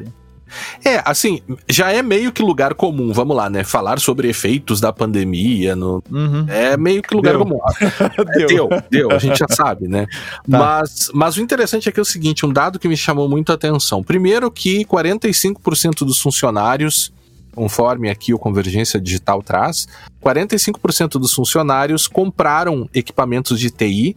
[0.84, 3.64] É, assim, já é meio que lugar comum, vamos lá, né?
[3.64, 6.46] Falar sobre efeitos da pandemia no, Uhum.
[6.50, 7.40] é meio que lugar Deu.
[7.46, 7.60] comum.
[8.36, 10.08] É, deu, deu, a gente já sabe, né?
[10.50, 10.58] Tá.
[10.58, 13.52] Mas, mas o interessante é que é o seguinte, um dado que me chamou muito
[13.52, 14.04] a atenção.
[14.04, 17.14] Primeiro que 45% dos funcionários,
[17.54, 19.88] conforme aqui o Convergência Digital traz,
[20.24, 24.16] 45% dos funcionários compraram equipamentos de TI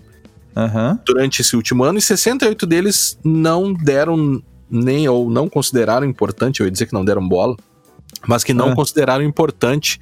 [0.57, 0.99] Aham.
[1.05, 6.66] durante esse último ano e 68 deles não deram nem ou não consideraram importante, eu
[6.66, 7.57] ia dizer que não deram bola,
[8.27, 8.75] mas que não Ah.
[8.75, 10.01] consideraram importante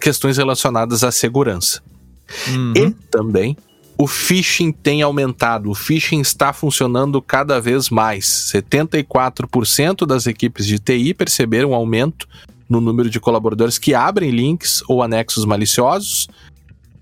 [0.00, 1.80] questões relacionadas à segurança.
[2.48, 2.72] Uhum.
[2.76, 3.56] E também
[3.96, 8.50] o phishing tem aumentado, o phishing está funcionando cada vez mais.
[8.52, 12.28] 74% das equipes de TI perceberam um aumento
[12.68, 16.28] no número de colaboradores que abrem links ou anexos maliciosos.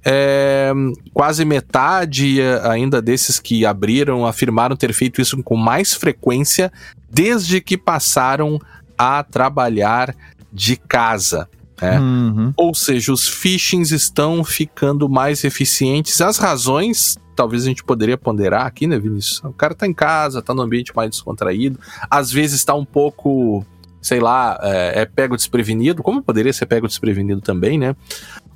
[0.05, 0.73] É,
[1.15, 6.73] quase metade eh, ainda desses que abriram afirmaram ter feito isso com mais frequência
[7.09, 8.59] desde que passaram
[8.99, 10.15] a trabalhar
[10.53, 11.49] de casa.
[11.81, 11.99] né?
[11.99, 12.53] Uhum.
[12.57, 16.21] Ou seja, os phishings estão ficando mais eficientes.
[16.21, 19.43] As razões, talvez a gente poderia ponderar aqui, né, Vinícius?
[19.45, 21.79] O cara tá em casa, tá num ambiente mais descontraído,
[22.11, 23.65] às vezes tá um pouco,
[24.03, 27.95] sei lá, é, é pego desprevenido, como poderia ser pego desprevenido também, né?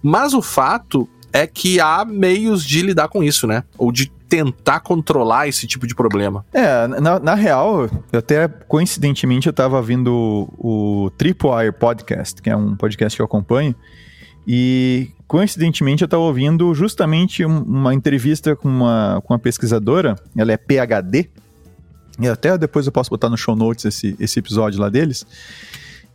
[0.02, 3.62] Mas o fato é que há meios de lidar com isso, né?
[3.78, 6.44] Ou de tentar controlar esse tipo de problema.
[6.52, 12.74] É, na, na real, até coincidentemente eu tava ouvindo o Tripwire Podcast, que é um
[12.74, 13.72] podcast que eu acompanho,
[14.46, 20.52] e coincidentemente eu tava ouvindo justamente um- uma entrevista com uma, com uma pesquisadora, ela
[20.52, 21.30] é PhD,
[22.18, 25.26] e até depois eu posso botar no show notes esse, esse episódio lá deles,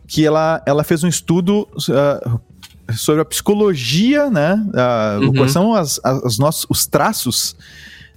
[0.06, 2.40] que ela, ela fez um estudo uh,
[2.94, 4.54] sobre a psicologia, né?
[4.54, 5.32] Uh, Uhum.
[5.34, 7.56] Quais são as, as, os nossos, os traços,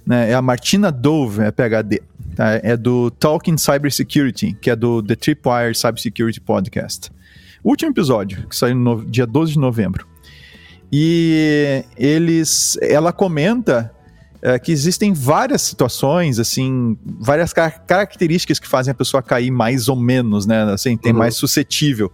[0.04, 0.30] né?
[0.30, 2.02] É a Martina Dove, é PHD,
[2.34, 2.60] tá?
[2.62, 7.10] É do Talking Cybersecurity, que é do The Tripwire Cybersecurity Podcast.
[7.62, 10.06] Último episódio, que saiu no dia 12 de novembro.
[10.92, 13.92] E eles, ela comenta
[14.48, 19.88] é, que existem várias situações, assim, várias car- características que fazem a pessoa cair mais
[19.88, 20.62] ou menos, né?
[20.72, 21.18] Assim, tem Uhum.
[21.18, 22.12] mais suscetível.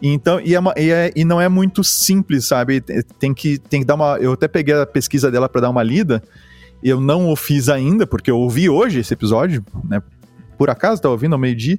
[0.00, 2.80] Então, e, é uma- e é- e não é muito simples, sabe?
[3.18, 4.16] Tem que, tem que dar uma.
[4.18, 6.22] Eu até peguei a pesquisa dela para dar uma lida.
[6.82, 10.02] Eu não o fiz ainda, porque eu ouvi hoje esse episódio, né?
[10.56, 11.78] Por acaso, estava ouvindo ao meio-dia.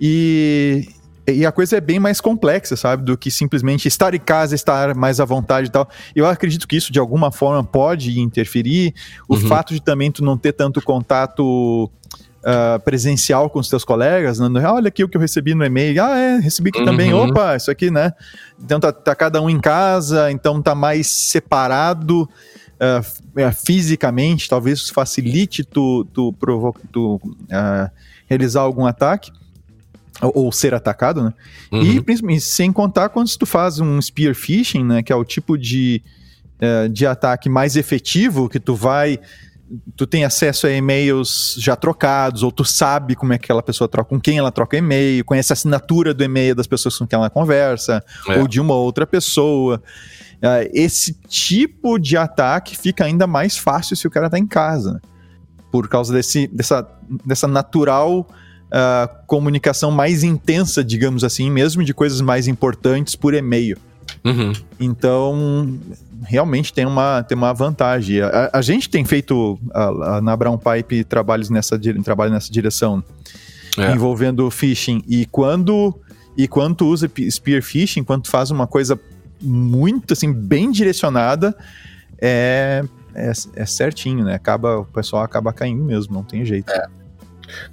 [0.00, 0.88] E,
[1.26, 3.04] e a coisa é bem mais complexa, sabe?
[3.04, 5.88] Do que simplesmente estar em casa, estar mais à vontade e tal.
[6.16, 8.92] Eu acredito que isso de alguma forma pode interferir.
[9.28, 9.40] O Uhum.
[9.46, 11.88] fato de também tu não ter tanto contato
[12.44, 14.68] ah, presencial com os teus colegas, né?
[14.68, 16.02] Olha aqui o que eu recebi no e-mail.
[16.02, 17.12] Ah, é, recebi aqui também.
[17.14, 17.28] Uhum.
[17.28, 18.12] Opa, isso aqui, né?
[18.60, 22.28] Então tá, tá cada um em casa, então tá mais separado.
[22.80, 23.00] ah,
[23.52, 27.90] fisicamente, talvez isso facilite tu, tu, provo- tu ah,
[28.26, 29.30] realizar algum ataque
[30.22, 31.34] ou, ou ser atacado, né?
[31.70, 32.04] Uhum.
[32.30, 36.02] E sem contar quando tu faz um spear phishing, né, que é o tipo de,
[36.60, 39.18] eh, de ataque mais efetivo, que tu vai,
[39.96, 43.88] tu tem acesso a e-mails já trocados, ou tu sabe como é que aquela pessoa
[43.88, 47.18] troca, com quem ela troca e-mail, conhece a assinatura do e-mail das pessoas com quem
[47.18, 48.38] ela conversa, É.
[48.38, 49.82] ou de uma outra pessoa.
[50.40, 55.00] Eh, esse tipo de ataque fica ainda mais fácil se o cara tá em casa,
[55.70, 56.86] por causa desse, dessa,
[57.24, 58.28] dessa natural
[58.72, 63.76] ah, comunicação mais intensa, digamos assim, mesmo de coisas mais importantes por e-mail.
[64.24, 64.52] Uhum.
[64.80, 65.78] Então,
[66.24, 68.20] realmente tem uma, tem uma vantagem.
[68.22, 73.02] A, a gente tem feito a- a- na Brown Pipe trabalhos nessa, trabalho nessa direção,
[73.78, 73.92] É.
[73.92, 75.02] envolvendo phishing.
[75.08, 75.94] E quando,
[76.36, 78.98] e quando tu usa spear phishing, quando tu faz uma coisa
[79.40, 81.56] muito, assim, bem direcionada,
[82.20, 84.34] é, é, é certinho, né?
[84.34, 86.72] Acaba, o pessoal acaba caindo mesmo, não tem jeito.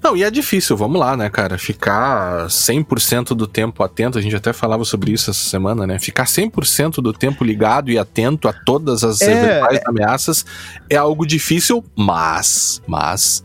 [0.01, 1.57] Não, e é difícil, vamos lá, né, cara?
[1.57, 5.99] Ficar 100% do tempo atento, a gente até falava sobre isso essa semana, né?
[5.99, 10.45] Ficar 100% do tempo ligado e atento a todas as É, eventuais ameaças
[10.89, 13.43] é algo difícil, mas, mas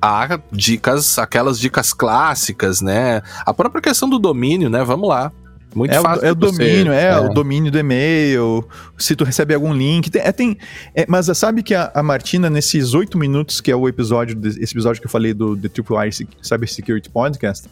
[0.00, 3.22] há dicas, aquelas dicas clássicas, né?
[3.46, 4.82] A própria questão do domínio, né?
[4.82, 5.30] Vamos lá.
[5.74, 6.26] Muito É o, fácil.
[6.26, 10.10] é o de você- domínio, é, o domínio do e-mail, se tu recebe algum link.
[10.10, 10.58] Tem, é, tem-
[10.94, 14.74] é, mas sabe que a, a Martina, nesses oito minutos, que é o episódio, esse
[14.74, 16.10] episódio que eu falei do The Triple I
[16.42, 17.68] Cyber Security Podcast,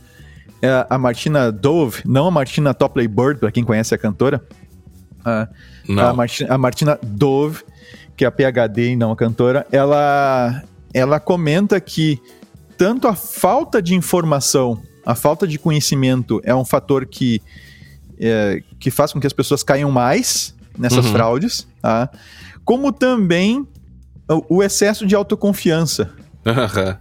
[0.62, 4.42] é, a Martina Dove, não a Martina Topley Bird, para quem conhece a cantora,
[5.24, 5.48] a,
[5.98, 6.12] a.
[6.14, 7.62] Martina, a Martina Dove,
[8.16, 10.62] que é a PHD e não a cantora, ela,
[10.94, 12.18] ela comenta que
[12.76, 17.40] tanto a falta de informação, a falta de conhecimento é um fator que,
[18.20, 21.12] é, que faz com que as pessoas caiam mais nessas Uhum.
[21.12, 22.08] fraudes, tá?
[22.64, 23.66] como também
[24.48, 26.10] o, excesso de autoconfiança.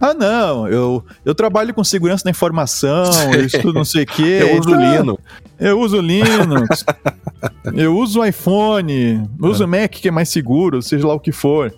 [0.00, 4.38] Ah, não, eu, eu trabalho com segurança da informação, eu estudo não sei o quê.
[4.42, 5.18] Eu uso Tá, Lino.
[5.58, 6.84] eu uso Linux,
[7.74, 11.72] eu uso iPhone, uso Mac que é mais seguro, seja lá o que for.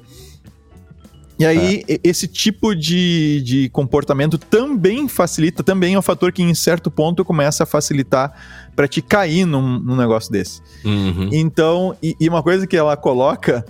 [1.38, 6.42] E aí, e- esse tipo de, de comportamento também facilita, também é um fator que
[6.42, 8.32] em certo ponto começa a facilitar
[8.74, 10.60] para te cair num, num negócio desse.
[10.84, 11.28] Uhum.
[11.32, 13.64] Então, e, e uma coisa que ela coloca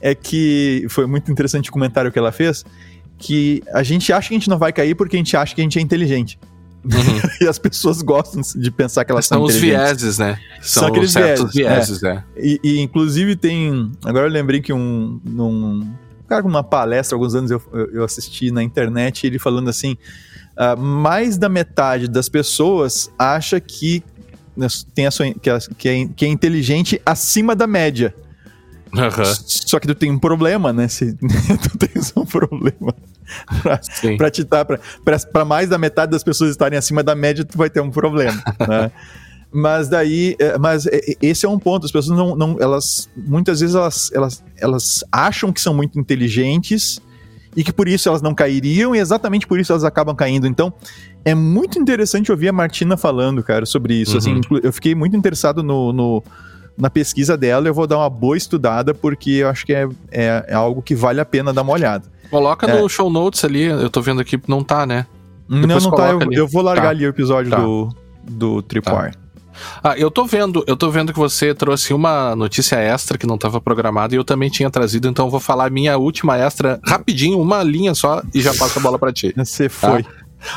[0.00, 2.64] é que foi muito interessante o comentário que ela fez,
[3.18, 5.60] que a gente acha que a gente não vai cair porque a gente acha que
[5.60, 6.38] a gente é inteligente.
[6.84, 7.24] Uhum.
[7.40, 10.02] E as pessoas gostam de pensar que elas São são os inteligentes.
[10.02, 10.38] vieses, né?
[10.60, 12.22] São São, aqueles certos vieses, vieses, é.
[12.36, 13.90] E, e, inclusive tem.
[14.04, 15.20] Agora eu lembrei que um.
[15.24, 15.90] Num,
[16.28, 19.96] cara, numa palestra, alguns anos eu, eu, assisti na internet, ele falando assim:
[20.56, 24.13] ah, mais da metade das pessoas acha que, né,
[24.94, 28.14] tem a sua, que, é, que, é, que é inteligente acima da média.
[28.96, 30.86] Aham, Só que tu tem um problema, né?
[30.88, 32.94] Se, tu tens um problema.
[33.62, 34.16] Pra, sim.
[34.16, 37.44] pra te dar, pra, pra, pra mais da metade das pessoas estarem acima da média,
[37.44, 38.40] tu vai ter um problema.
[38.68, 38.92] né?
[39.52, 41.86] Mas daí, é, mas é, esse é um ponto.
[41.86, 47.00] As pessoas não, não elas, muitas vezes elas, elas, elas acham que são muito inteligentes
[47.56, 50.46] e que por isso elas não cairiam e exatamente por isso elas acabam caindo.
[50.46, 50.72] Então,
[51.24, 54.12] é muito interessante ouvir a Martina falando, cara, sobre isso.
[54.12, 54.18] Uhum.
[54.18, 56.22] Assim, eu fiquei muito interessado no, no-
[56.76, 57.66] na pesquisa dela.
[57.68, 60.94] Eu vou dar uma boa estudada porque eu acho que é, é, é algo que
[60.94, 62.04] vale a pena dar uma olhada.
[62.30, 62.80] Coloca É.
[62.80, 65.06] no show notes ali, eu tô vendo aqui, não tá, né?
[65.48, 66.10] não, Depois não tá.
[66.10, 66.88] Eu, eu vou largar Tá.
[66.90, 67.58] ali o episódio Tá.
[67.60, 67.88] do,
[68.22, 69.14] do Tripwire.
[69.84, 73.36] Ah, eu tô vendo, eu tô vendo que você trouxe uma notícia extra que não
[73.36, 77.38] estava programada e eu também tinha trazido, então eu vou falar minha última extra rapidinho,
[77.40, 79.32] uma linha só e já passo a bola para ti.
[79.38, 80.02] Você foi.
[80.02, 80.10] Tá?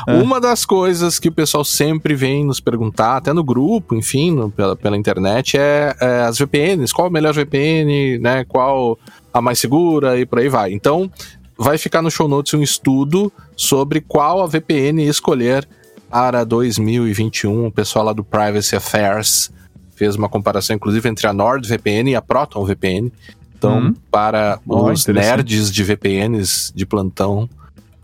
[0.06, 0.14] É.
[0.14, 4.50] Uma das coisas que o pessoal sempre vem nos perguntar, até no grupo, enfim, no,
[4.50, 6.92] pela, pela internet, é, é, as VPNs.
[6.92, 8.44] Qual a melhor VPN, né?
[8.44, 8.98] Qual
[9.32, 10.72] a mais segura e por aí vai.
[10.72, 11.10] Então,
[11.56, 15.68] vai ficar no show notes um estudo sobre qual a VPN escolher
[16.08, 17.66] para 2021.
[17.66, 19.50] O pessoal lá do Privacy Affairs
[19.94, 23.12] fez uma comparação, inclusive, entre a NordVPN e a ProtonVPN.
[23.56, 23.94] Então, hum.
[24.10, 27.50] para oh, os nerds de VPNs de plantão,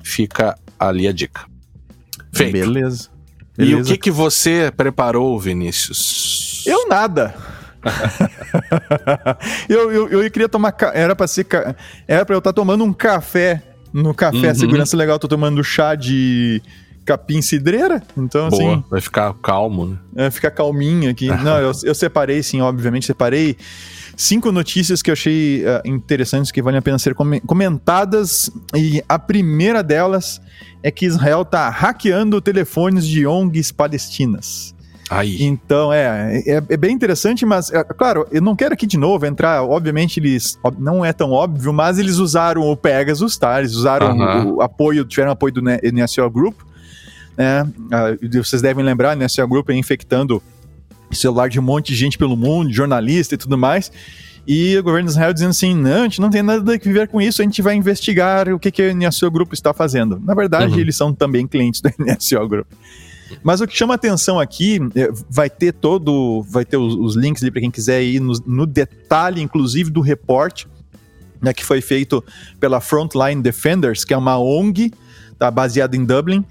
[0.03, 1.42] fica ali a dica.
[2.35, 2.53] Feito.
[2.53, 3.09] Beleza.
[3.57, 3.79] Beleza.
[3.79, 6.64] E o que, que você preparou, Vinícius?
[6.66, 7.35] Eu nada.
[9.68, 10.75] eu, eu, eu queria tomar.
[10.92, 11.47] Era pra ser.
[12.09, 13.62] Era pra eu estar tá tomando um café.
[13.92, 14.55] No café uhum.
[14.55, 16.61] Segurança Legal, tô tomando chá de
[17.05, 18.03] capim cidreira.
[18.16, 18.85] Então, Boa, assim.
[18.90, 20.27] Vai ficar calmo, né?
[20.27, 21.29] É, ficar calminho aqui.
[21.44, 23.57] Não, eu, eu separei, sim, obviamente, separei
[24.16, 28.50] cinco notícias que eu achei uh, interessantes que valem a pena ser comentadas.
[28.74, 30.40] E a primeira delas
[30.83, 34.74] é que Israel está hackeando telefones de ONGs palestinas.
[35.11, 35.42] Aí.
[35.42, 39.27] Então, é, é, é, bem interessante, mas, é, claro, eu não quero aqui de novo
[39.27, 43.59] entrar, obviamente eles, não é tão óbvio, mas eles usaram o Pegasus, tá?
[43.59, 46.59] Eles usaram o, o, apoio, tiveram apoio do NSO Group,
[47.37, 47.62] né?
[47.62, 50.42] Uh, vocês devem lembrar, o NSO Group é infectando
[51.14, 53.90] celular de um monte de gente pelo mundo, jornalista e tudo mais,
[54.46, 57.09] e o governo de Israel dizendo assim: não, a gente não tem nada que ver
[57.09, 60.20] com isso, a gente vai investigar o que, que o NSO Grupo está fazendo.
[60.22, 60.79] Na verdade, uhum.
[60.79, 62.77] eles são também clientes do NSO Grupo.
[63.42, 67.42] Mas o que chama atenção aqui, é, vai ter todo, vai ter os, os links
[67.42, 70.68] ali para quem quiser ir no, no, detalhe, inclusive, do reporte,
[71.40, 72.22] né, que foi feito
[72.61, 74.92] pela Frontline Defenders, que é uma ONG,
[75.38, 76.44] tá, baseada em Dublin.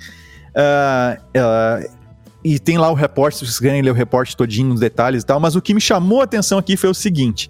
[0.56, 2.03] Uh, uh,
[2.44, 5.26] e tem lá o reporte, se vocês querem ler o reporte todinho, nos detalhes e
[5.26, 7.50] tal, mas o que me chamou a atenção aqui foi o seguinte: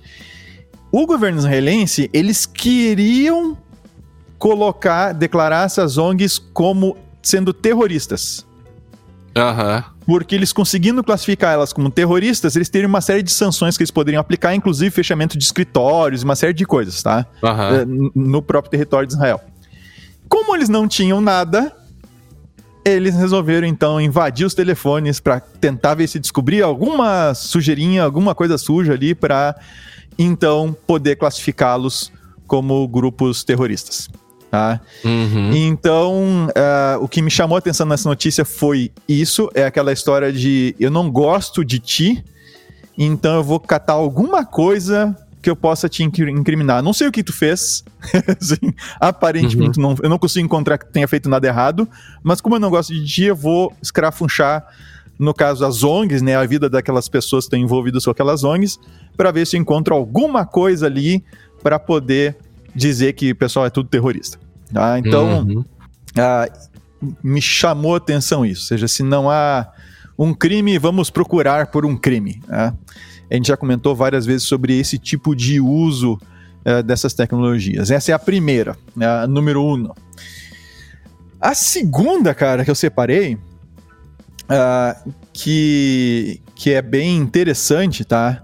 [0.91, 3.57] o governo israelense, eles queriam
[4.37, 8.45] colocar, declarar essas ONGs como sendo terroristas.
[9.35, 9.77] Aham.
[9.77, 9.93] Uhum.
[10.05, 13.89] Porque eles conseguindo classificar elas como terroristas, eles teriam uma série de sanções que eles
[13.89, 17.25] poderiam aplicar, inclusive fechamento de escritórios, uma série de coisas, tá?
[17.41, 18.11] Uhum.
[18.13, 19.39] No próprio território de Israel.
[20.27, 21.73] Como eles não tinham nada,
[22.85, 28.57] eles resolveram então invadir os telefones para tentar ver se descobria alguma sujeirinha, alguma coisa
[28.57, 29.55] suja ali para
[30.17, 32.11] então poder classificá-los
[32.45, 34.09] como grupos terroristas.
[34.51, 34.79] Tá?
[35.03, 35.51] Uhum.
[35.55, 40.31] Então, uh, o que me chamou a atenção nessa notícia foi isso: é aquela história
[40.31, 42.23] de eu não gosto de ti,
[42.95, 46.81] então eu vou catar alguma coisa que eu possa te incriminar.
[46.81, 47.83] Não sei o que tu fez,
[48.39, 49.89] assim, aparentemente uhum.
[49.89, 51.87] não, eu não consigo encontrar que tenha feito nada errado,
[52.23, 54.65] mas como eu não gosto de ti, eu vou escrafunchar
[55.19, 58.79] no caso as ONGs, né, a vida daquelas pessoas que estão envolvidas com aquelas ONGs,
[59.15, 61.23] para ver se eu encontro alguma coisa ali
[61.61, 62.37] para poder
[62.73, 64.39] dizer que o pessoal é tudo terrorista.
[64.73, 64.97] Tá?
[64.97, 65.65] Então, uhum.
[66.17, 66.49] ah,
[67.21, 68.61] me chamou a atenção isso.
[68.61, 69.71] Ou seja, se não há
[70.17, 72.41] um crime, vamos procurar por um crime.
[72.47, 72.73] Tá?
[73.33, 76.19] A gente já comentou várias vezes sobre esse tipo de uso
[76.63, 77.89] uh, dessas tecnologias.
[77.89, 79.89] Essa é a primeira, né, a número um.
[81.41, 83.39] A segunda, cara, que eu separei,
[84.43, 88.43] uh, que, que é bem interessante, tá?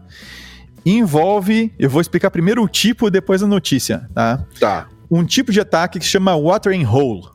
[0.84, 1.72] Envolve.
[1.78, 4.44] Eu vou explicar primeiro o tipo, depois a notícia, tá?
[4.60, 4.88] Tá.
[5.12, 7.28] Um tipo de ataque que se chama watering hole.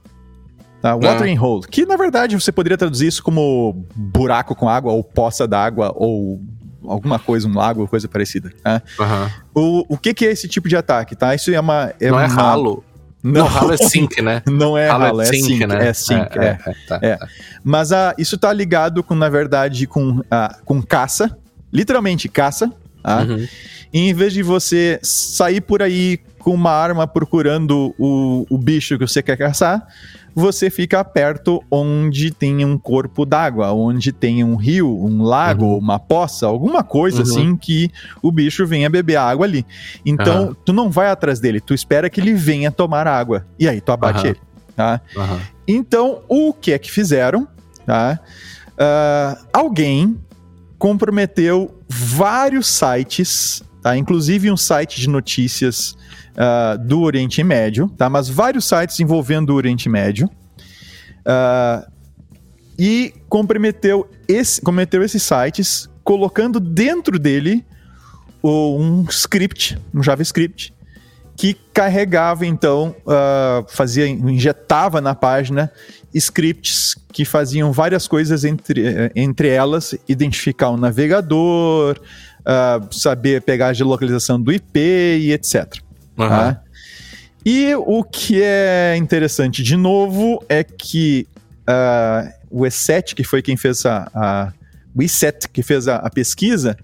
[0.83, 0.97] Tá?
[0.97, 1.43] Watering ah.
[1.43, 1.69] hole.
[1.69, 6.43] Que na verdade você poderia traduzir isso como buraco com água, ou poça d'água, ou
[6.87, 8.53] alguma coisa, um lago, coisa parecida.
[8.64, 8.83] Né?
[8.99, 9.31] Uhum.
[9.55, 11.35] O, o que, que, é esse tipo de ataque, tá?
[11.35, 11.92] Isso é uma.
[12.01, 12.33] É Não é uma...
[12.33, 12.85] é ralo.
[13.23, 14.42] Não, não ralo é sync, né?
[14.47, 15.88] Não é ralo, é ralo é, sync, sync, né?
[15.88, 16.44] É sync, é.
[16.44, 17.16] é, é, tá, é.
[17.16, 17.29] Tá.
[17.64, 21.35] Mas ah, isso tá ligado com, na verdade, com, ah, com caça.
[21.73, 22.70] Literalmente caça.
[23.03, 23.23] Tá?
[23.23, 23.49] Uhum.
[23.92, 28.99] E em vez de você sair por aí com uma arma procurando o, o bicho
[28.99, 29.87] que você quer caçar,
[30.35, 35.79] você fica perto onde tem um corpo d'água, onde tem um rio, um lago, uhum.
[35.79, 37.23] uma poça, alguma coisa uhum.
[37.23, 39.64] assim que o bicho venha beber água ali.
[40.05, 40.57] Então, uhum.
[40.64, 43.47] tu não vai atrás dele, tu espera que ele venha tomar água.
[43.59, 44.40] E aí tu abate ele.
[44.75, 45.01] Tá?
[45.68, 47.47] Então, o que é que fizeram?
[47.87, 48.18] Tá?
[48.73, 50.18] Uh, alguém
[50.79, 53.99] comprometeu vários sites, tá?
[53.99, 55.94] inclusive um site de notícias
[56.33, 58.08] uh, do Oriente Médio, tá?
[58.08, 60.27] Mas vários sites envolvendo o Oriente Médio.
[61.21, 61.92] Uh,
[62.79, 67.65] e comprometeu, esse, comprometeu esses sites colocando dentro dele
[68.42, 70.75] um script, um JavaScript,
[71.37, 75.71] que carregava então, uh, fazia, injetava na página
[76.15, 82.00] scripts que faziam várias coisas entre, entre elas, identificar o navegador,
[82.45, 85.79] uh, saber pegar a geolocalização do IP e etc.
[86.17, 86.29] Uhum.
[86.29, 86.61] Tá?
[87.45, 91.27] E o que é interessante de novo é que
[91.69, 94.53] uh, o E7, que foi quem fez a, a
[94.95, 96.77] o E7, que fez a, a pesquisa,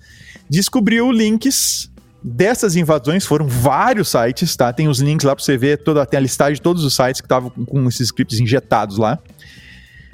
[0.48, 1.88] descobriu links
[2.22, 4.72] dessas invasões, foram vários sites, tá?
[4.72, 7.20] Tem os links lá para você ver, toda, tem a listagem de todos os sites
[7.20, 9.18] que estavam com, com, esses scripts injetados lá.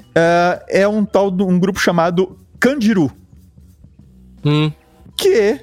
[0.09, 3.11] Uh, é um tal de um grupo chamado Candiru.
[4.45, 4.71] Hum.
[5.17, 5.59] Que,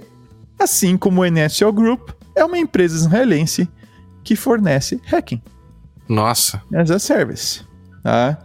[0.58, 3.68] assim como o NSO Group, é uma empresa israelense
[4.22, 5.40] que fornece hacking.
[6.08, 6.62] Nossa.
[6.74, 7.62] As a service.
[8.02, 8.38] Tá?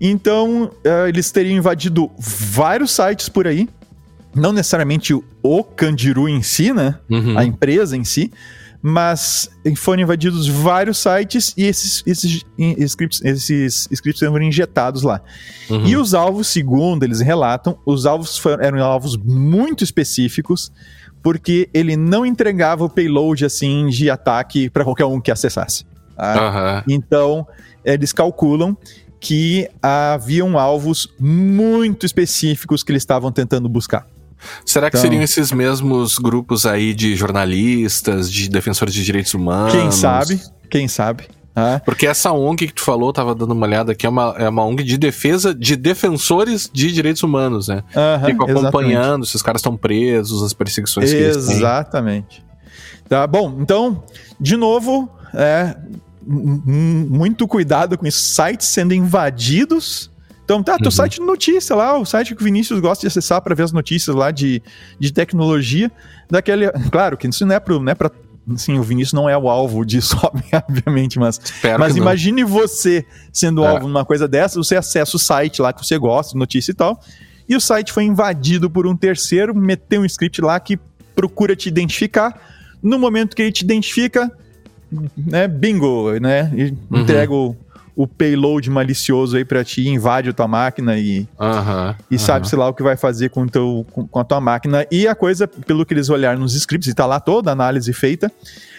[0.00, 3.68] Então, uh, eles teriam invadido vários sites por aí.
[4.34, 6.98] Não necessariamente o Candiru em si, né?
[7.10, 7.36] Uhum.
[7.36, 8.32] A empresa em si.
[8.80, 15.20] Mas foram invadidos vários sites e esses, esses, scripts, esses scripts foram injetados lá.
[15.68, 15.84] Uhum.
[15.84, 20.70] E os alvos, segundo eles relatam, os alvos foram, eram alvos muito específicos,
[21.22, 25.84] porque ele não entregava o payload assim de ataque para qualquer um que acessasse.
[26.16, 26.84] Tá?
[26.86, 26.94] Uhum.
[26.94, 27.46] Então,
[27.84, 28.76] eles calculam
[29.20, 34.06] que haviam alvos muito específicos que eles estavam tentando buscar.
[34.64, 39.72] Será que então, seriam esses mesmos grupos aí de jornalistas, de defensores de direitos humanos?
[39.72, 40.40] Quem sabe?
[40.70, 41.28] Quem sabe?
[41.58, 41.80] Ah.
[41.84, 44.64] Porque essa ONG que tu falou, tava dando uma olhada aqui, é uma, é uma
[44.64, 47.82] ONG de defesa de defensores de direitos humanos, né?
[47.96, 49.28] Uhum, Fico acompanhando exatamente.
[49.28, 51.32] se os caras estão presos, as perseguições exatamente.
[51.32, 51.56] que eles têm.
[51.56, 52.44] Exatamente.
[53.08, 54.04] Tá bom, então,
[54.38, 55.74] de novo, é,
[56.24, 60.10] muito cuidado com os sites sendo invadidos.
[60.48, 60.90] Então, tá, teu uhum.
[60.90, 63.72] site de notícia lá, o site que o Vinícius gosta de acessar para ver as
[63.72, 64.62] notícias lá de,
[64.98, 65.92] de tecnologia.
[66.30, 66.70] Daquele.
[66.90, 67.78] Claro que isso não é para.
[67.78, 68.10] Não é pra,
[68.54, 70.16] assim, o Vinícius não é o alvo disso,
[70.56, 71.38] obviamente, mas,
[71.78, 73.68] mas imagine você sendo é.
[73.68, 76.98] alvo numa coisa dessa, você acessa o site lá que você gosta, notícia e tal,
[77.46, 80.78] e o site foi invadido por um terceiro, meteu um script lá que
[81.14, 82.40] procura te identificar.
[82.82, 84.32] No momento que ele te identifica,
[85.14, 86.50] né, bingo, né?
[86.56, 87.04] E uhum.
[87.98, 91.94] O, payload malicioso aí pra ti, invade a tua máquina e, uhum.
[92.08, 92.18] e uhum.
[92.18, 94.86] sabe-se lá o que vai fazer com, teu, com, com, a tua máquina.
[94.88, 97.92] E a coisa, pelo que eles olharam nos scripts, e tá lá toda a análise
[97.92, 98.30] feita,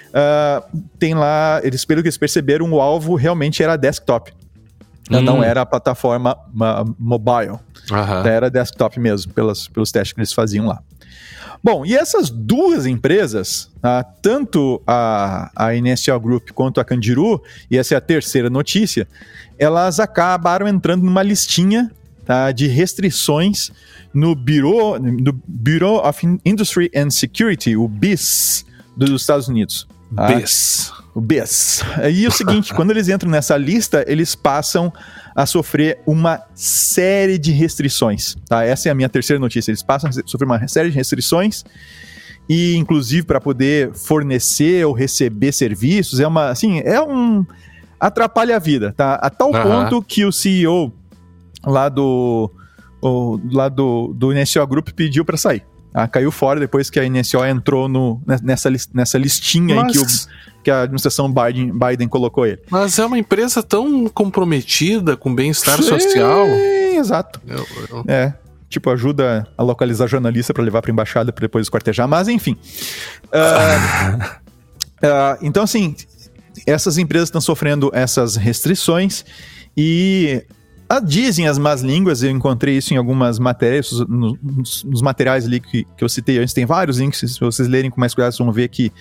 [0.09, 4.31] uh, tem lá, eles, pelo que eles perceberam, o alvo realmente era desktop.
[5.11, 5.21] Hum.
[5.21, 7.59] Não era a plataforma uh, mobile.
[8.25, 10.81] Era desktop mesmo, pelas, pelos testes que eles faziam lá.
[11.63, 14.03] Bom, e essas duas empresas, tá?
[14.03, 19.07] tanto a, a NSO Group quanto a Candiru, e essa é a terceira notícia,
[19.57, 21.91] elas acabaram entrando numa listinha
[22.25, 22.51] tá?
[22.51, 23.71] de restrições
[24.13, 28.65] no Bureau, no Bureau of Industry and Security, o BIS,
[28.95, 29.87] dos Estados Unidos.
[30.15, 30.27] Tá?
[30.27, 30.91] BIS.
[31.13, 31.81] O BIS.
[32.11, 34.91] E o seguinte, quando eles entram nessa lista, eles passam
[35.39, 38.35] a sofrer uma série de restrições.
[38.45, 38.65] Tá?
[38.65, 39.71] Essa é a minha terceira notícia.
[39.71, 41.63] Eles passam a sofrer uma série de restrições
[42.49, 47.45] e inclusive para poder fornecer ou receber serviços é uma assim é um
[47.99, 49.61] atrapalha a vida tá a tal uhum.
[49.61, 50.91] ponto que o CEO
[51.63, 52.51] lá do
[52.99, 55.63] o, lá do do NSO Group pediu para sair
[55.93, 59.89] ah, caiu fora depois que a NSO entrou no, nessa, nessa listinha Mas...
[59.89, 60.07] em que o
[60.63, 62.59] que a administração Biden, Biden colocou ele.
[62.69, 66.47] Mas é uma empresa tão comprometida com bem-estar social.
[66.93, 67.41] Exato.
[67.47, 68.03] Eu, eu...
[68.07, 68.33] É.
[68.69, 72.55] Tipo, ajuda a localizar jornalista para levar para embaixada para depois esquartejar, mas enfim.
[73.25, 74.23] Uh,
[75.03, 75.95] uh, então, assim,
[76.67, 79.25] essas empresas estão sofrendo essas restrições
[79.75, 80.43] e
[80.87, 85.59] ah, dizem as más línguas, eu encontrei isso em algumas matérias, nos, nos materiais ali
[85.59, 88.43] que, que eu citei antes, tem vários links, se vocês lerem com mais cuidado, vocês
[88.43, 88.91] vão ver que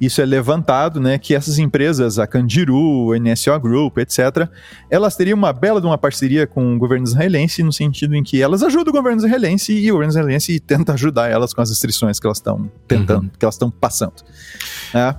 [0.00, 4.48] isso é levantado, né, que essas empresas, a Candiru, a NSO Group, etc.,
[4.88, 8.40] elas teriam uma bela de uma parceria com o governo israelense, no sentido em que
[8.40, 12.18] elas ajudam o governo israelense e o governo israelense tenta ajudar elas com as restrições
[12.18, 13.30] que elas estão tentando, uhum.
[13.38, 14.24] que elas estão passando.
[14.94, 15.14] É.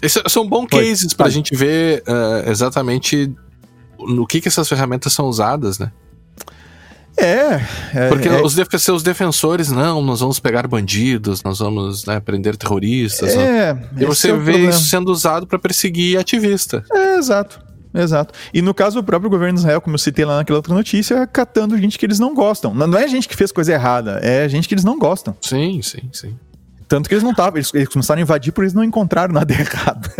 [0.00, 3.34] Esses são bons cases para a gente ver uh, exatamente
[3.98, 5.90] no que, que essas ferramentas são usadas, né?
[7.16, 7.60] É,
[7.94, 12.56] é porque é, os, seus defensores, não, nós vamos pegar bandidos, nós vamos né, prender
[12.56, 13.34] terroristas.
[13.36, 16.84] É, e você é vê isso sendo usado para perseguir ativista.
[16.92, 17.62] É, exato.
[17.94, 18.34] Exato.
[18.52, 21.24] E no caso do próprio governo de Israel, como eu citei lá naquela outra notícia,
[21.28, 22.74] catando gente que eles não gostam.
[22.74, 25.36] Não é gente que fez coisa errada, é gente que eles não gostam.
[25.40, 26.36] Sim, sim, sim.
[26.88, 29.52] Tanto que eles não estavam, eles, eles, começaram a invadir por eles não encontraram nada
[29.54, 30.10] errado.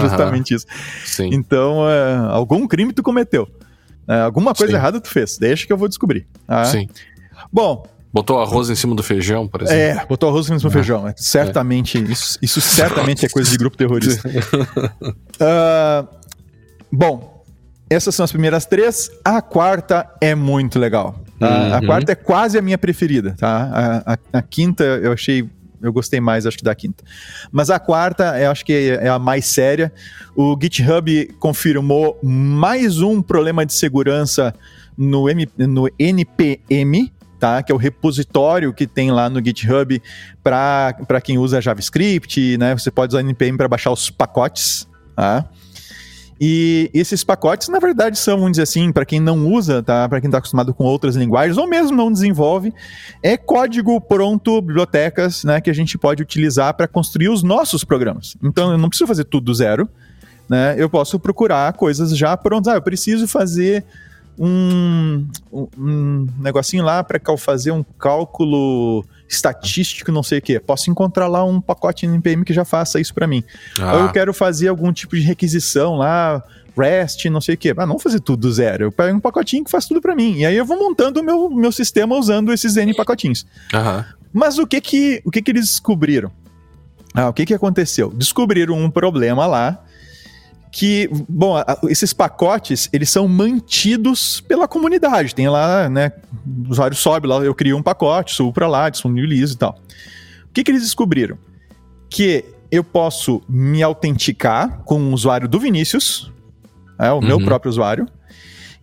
[0.00, 0.66] Justamente isso.
[1.04, 1.30] Sim.
[1.32, 3.48] Então, é, algum crime tu cometeu.
[4.08, 4.78] É, alguma coisa Sim.
[4.78, 6.26] errada tu fez, deixa que eu vou descobrir.
[6.46, 6.64] Ah.
[6.64, 6.88] Sim.
[7.52, 10.00] Bom, Botou arroz em cima do feijão, por exemplo.
[10.00, 11.08] É, botou arroz em cima do feijão.
[11.08, 14.30] É, certamente, Isso, isso certamente é coisa de grupo terrorista.
[15.34, 16.06] Uh,
[16.92, 17.44] bom,
[17.90, 19.10] essas são as primeiras três.
[19.24, 21.16] A quarta é muito legal.
[21.40, 21.48] Tá?
[21.48, 21.74] Uhum.
[21.74, 24.02] A quarta é quase a minha preferida, tá?
[24.06, 25.50] A, a, a, quinta eu achei.
[25.84, 27.04] Eu gostei mais, acho que da quinta.
[27.52, 29.92] Mas a quarta, eu acho que é, a mais séria.
[30.34, 34.54] O GitHub confirmou mais um problema de segurança
[34.96, 37.62] no, M, no NPM, tá?
[37.62, 40.00] Que é o repositório que tem lá no GitHub
[40.42, 42.76] para quem usa JavaScript, né?
[42.76, 45.48] Você pode usar NPM para baixar os pacotes, tá?
[46.40, 50.08] E esses pacotes, na verdade, são, vamos dizer assim, para quem não usa, tá?
[50.08, 52.74] Para quem está acostumado com outras linguagens, ou mesmo não desenvolve,
[53.22, 55.60] é código pronto, bibliotecas, né?
[55.60, 58.36] Que a gente pode utilizar para construir os nossos programas.
[58.42, 59.88] Então, eu não preciso fazer tudo do zero,
[60.48, 60.74] né?
[60.76, 62.72] Eu posso procurar coisas já prontas.
[62.72, 63.84] Ah, eu preciso fazer
[64.38, 65.26] um,
[65.78, 70.60] um negocinho lá para fazer um cálculo estatístico, não sei o que.
[70.60, 73.42] Posso encontrar lá um pacote NPM que já faça isso para mim.
[73.78, 73.94] Ah.
[73.94, 76.42] Ou eu quero fazer algum tipo de requisição lá,
[76.76, 77.74] REST, não sei o que.
[77.76, 78.84] Ah, não fazer tudo do zero.
[78.84, 80.38] Eu pego um pacotinho que faz tudo para mim.
[80.38, 83.46] E aí eu vou montando o meu, meu sistema usando esses N pacotinhos.
[84.32, 86.30] Mas o que que, o que que eles descobriram?
[87.14, 88.10] Ah, o que que aconteceu?
[88.10, 89.84] Descobriram um problema lá
[90.74, 91.54] que, bom,
[91.88, 95.32] esses pacotes, eles são mantidos pela comunidade.
[95.32, 96.10] Tem lá, né,
[96.44, 99.78] o usuário sobe lá, eu crio um pacote, subo para lá, disponibilizo e tal.
[100.46, 101.38] O que, que eles descobriram?
[102.10, 106.32] Que eu posso me autenticar com o usuário do Vinícius,
[106.98, 107.20] é, o uhum.
[107.20, 108.08] meu próprio usuário,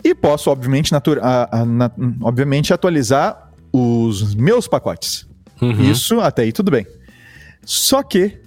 [0.02, 5.28] e posso, obviamente, a, a, na, obviamente, atualizar os meus pacotes.
[5.62, 5.92] Uhum.
[5.92, 6.88] Isso, até aí tudo bem.
[7.66, 8.39] Só que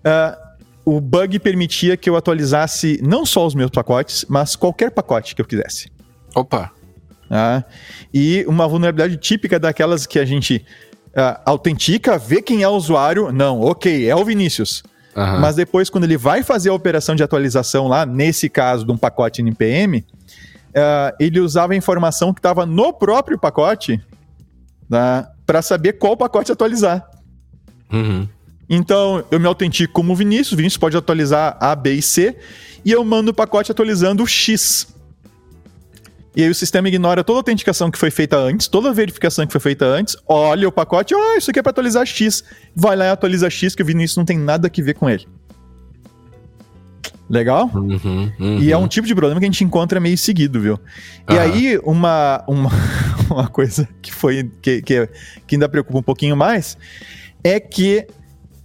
[0.00, 0.43] uh,
[0.84, 5.40] o bug permitia que eu atualizasse não só os meus pacotes, mas qualquer pacote que
[5.40, 5.88] eu quisesse.
[6.34, 6.70] Opa!
[7.30, 7.64] Ah,
[8.12, 10.64] e uma vulnerabilidade típica daquelas que a gente
[11.14, 13.32] uh, autentica, vê quem é o usuário.
[13.32, 14.82] Não, ok, é o Vinícius.
[15.16, 15.40] Uhum.
[15.40, 18.96] Mas depois, quando ele vai fazer a operação de atualização lá, nesse caso de um
[18.96, 20.04] pacote NPM,
[20.76, 24.00] ah, ele usava a informação que estava no próprio pacote
[24.88, 27.08] né, para saber qual pacote atualizar.
[27.92, 28.28] Uhum.
[28.68, 32.36] Então, eu me autentico como Vinícius, o Vinícius pode atualizar A, B e C,
[32.84, 34.86] e eu mando o pacote atualizando o X.
[36.36, 39.46] E aí o sistema ignora toda a autenticação que foi feita antes, toda a verificação
[39.46, 42.42] que foi feita antes, olha o pacote, oh, isso aqui é para atualizar X.
[42.74, 45.26] Vai lá e atualiza X, que o Vinícius não tem nada a ver com ele.
[47.30, 47.70] Legal?
[47.72, 48.58] Uhum, uhum.
[48.58, 50.74] E é um tipo de problema que a gente encontra meio seguido, viu?
[50.74, 51.36] Uhum.
[51.36, 52.70] E aí, uma, uma,
[53.30, 55.08] uma coisa que foi que, que,
[55.46, 56.76] que ainda preocupa um pouquinho mais
[57.42, 58.06] é que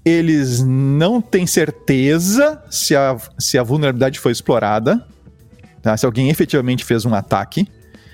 [0.04, 5.06] eles não têm certeza se a, se a vulnerabilidade foi explorada,
[5.82, 5.96] tá?
[5.96, 7.68] se alguém efetivamente fez um ataque,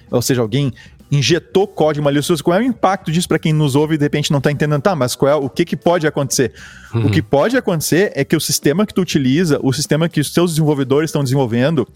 [0.09, 0.73] ou seja, alguém
[1.11, 4.31] injetou código malicioso, qual é o impacto disso para quem nos ouve e de repente
[4.31, 6.53] não está entendendo, tá, mas qual é, o que, que pode acontecer?
[6.93, 7.05] Uhum.
[7.05, 10.33] O que pode acontecer é que o sistema que tu utiliza, o sistema que os
[10.33, 11.88] seus desenvolvedores estão desenvolvendo,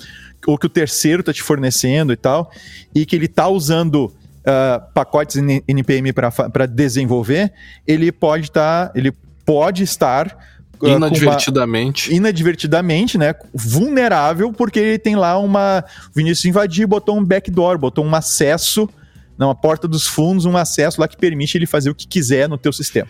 [0.45, 2.51] ou que o terceiro está te fornecendo e tal,
[2.93, 5.37] e que ele está usando uh, pacotes
[5.67, 7.51] NPM para desenvolver,
[7.87, 9.11] ele pode estar, tá, ele
[9.49, 10.37] pode estar
[10.79, 12.09] uh, inadvertidamente.
[12.11, 13.33] Uma, inadvertidamente, né?
[13.51, 15.83] Vulnerável, porque ele tem lá uma.
[16.11, 18.87] O Vinícius invadiu, botou um backdoor, botou um acesso,
[19.35, 22.47] não, a porta dos fundos, um acesso lá que permite ele fazer o que quiser
[22.47, 23.09] no teu sistema.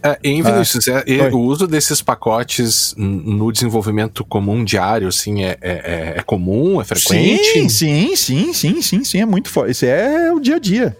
[0.00, 5.58] É, em Vinícius, ah, é, o uso desses pacotes no desenvolvimento comum diário, assim, é,
[5.60, 7.42] é, é, é comum, é frequente?
[7.42, 9.72] Sim, sim, sim, sim, sim, sim, é muito forte.
[9.72, 10.96] Isso é o dia a dia.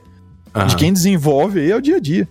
[0.66, 2.28] De quem desenvolve é o dia a dia.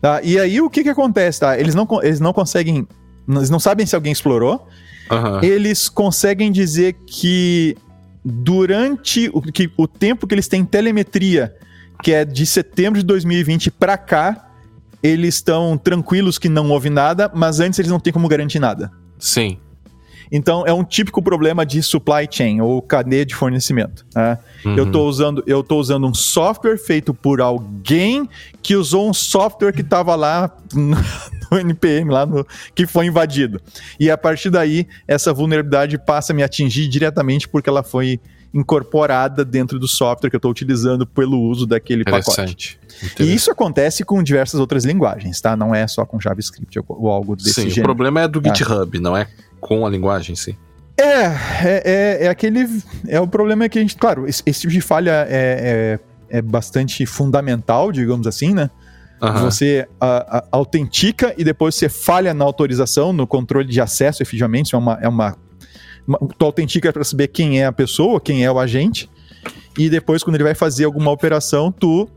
[0.00, 0.20] Tá?
[0.22, 1.58] E aí o que que acontece, tá?
[1.58, 2.86] Eles não, eles não conseguem,
[3.28, 4.66] eles não sabem se alguém explorou.
[5.10, 5.42] Uhum.
[5.42, 7.76] Eles conseguem dizer que
[8.24, 11.54] durante o, que, o tempo que eles têm telemetria,
[12.02, 14.50] que é de setembro de 2020 para cá,
[15.02, 18.90] eles estão tranquilos que não houve nada, mas antes eles não têm como garantir nada.
[19.18, 19.58] Sim.
[20.30, 24.04] Então é um típico problema de supply chain ou cadeia de fornecimento.
[24.14, 24.38] Né?
[24.64, 24.76] Uhum.
[24.76, 28.28] Eu estou usando, eu tô usando um software feito por alguém
[28.62, 30.96] que usou um software que estava lá no,
[31.50, 33.60] no NPM, lá no, que foi invadido.
[33.98, 38.20] E a partir daí, essa vulnerabilidade passa a me atingir diretamente porque ela foi
[38.56, 42.80] incorporada dentro do software que eu estou utilizando pelo uso daquele pacote.
[43.20, 45.54] E isso acontece com diversas outras linguagens, tá?
[45.54, 47.82] Não é só com JavaScript ou algo desse Sim, gênero.
[47.82, 48.54] o problema é do ah.
[48.54, 49.28] GitHub, não é
[49.60, 50.56] com a linguagem em si.
[50.98, 52.66] É, é, é, é, aquele.
[53.06, 53.96] É o problema que a gente.
[53.96, 55.98] Claro, esse, esse tipo de falha é,
[56.30, 58.70] é, é, bastante fundamental, digamos assim, né?
[59.20, 59.40] Uhum.
[59.40, 64.66] Você a, a, autentica e depois você falha na autorização, no controle de acesso, efetivamente.
[64.66, 64.98] Isso é uma.
[65.02, 65.36] É uma
[66.38, 69.08] tu autentica para saber quem é a pessoa, quem é o agente.
[69.78, 72.08] E depois, quando ele vai fazer alguma operação, tu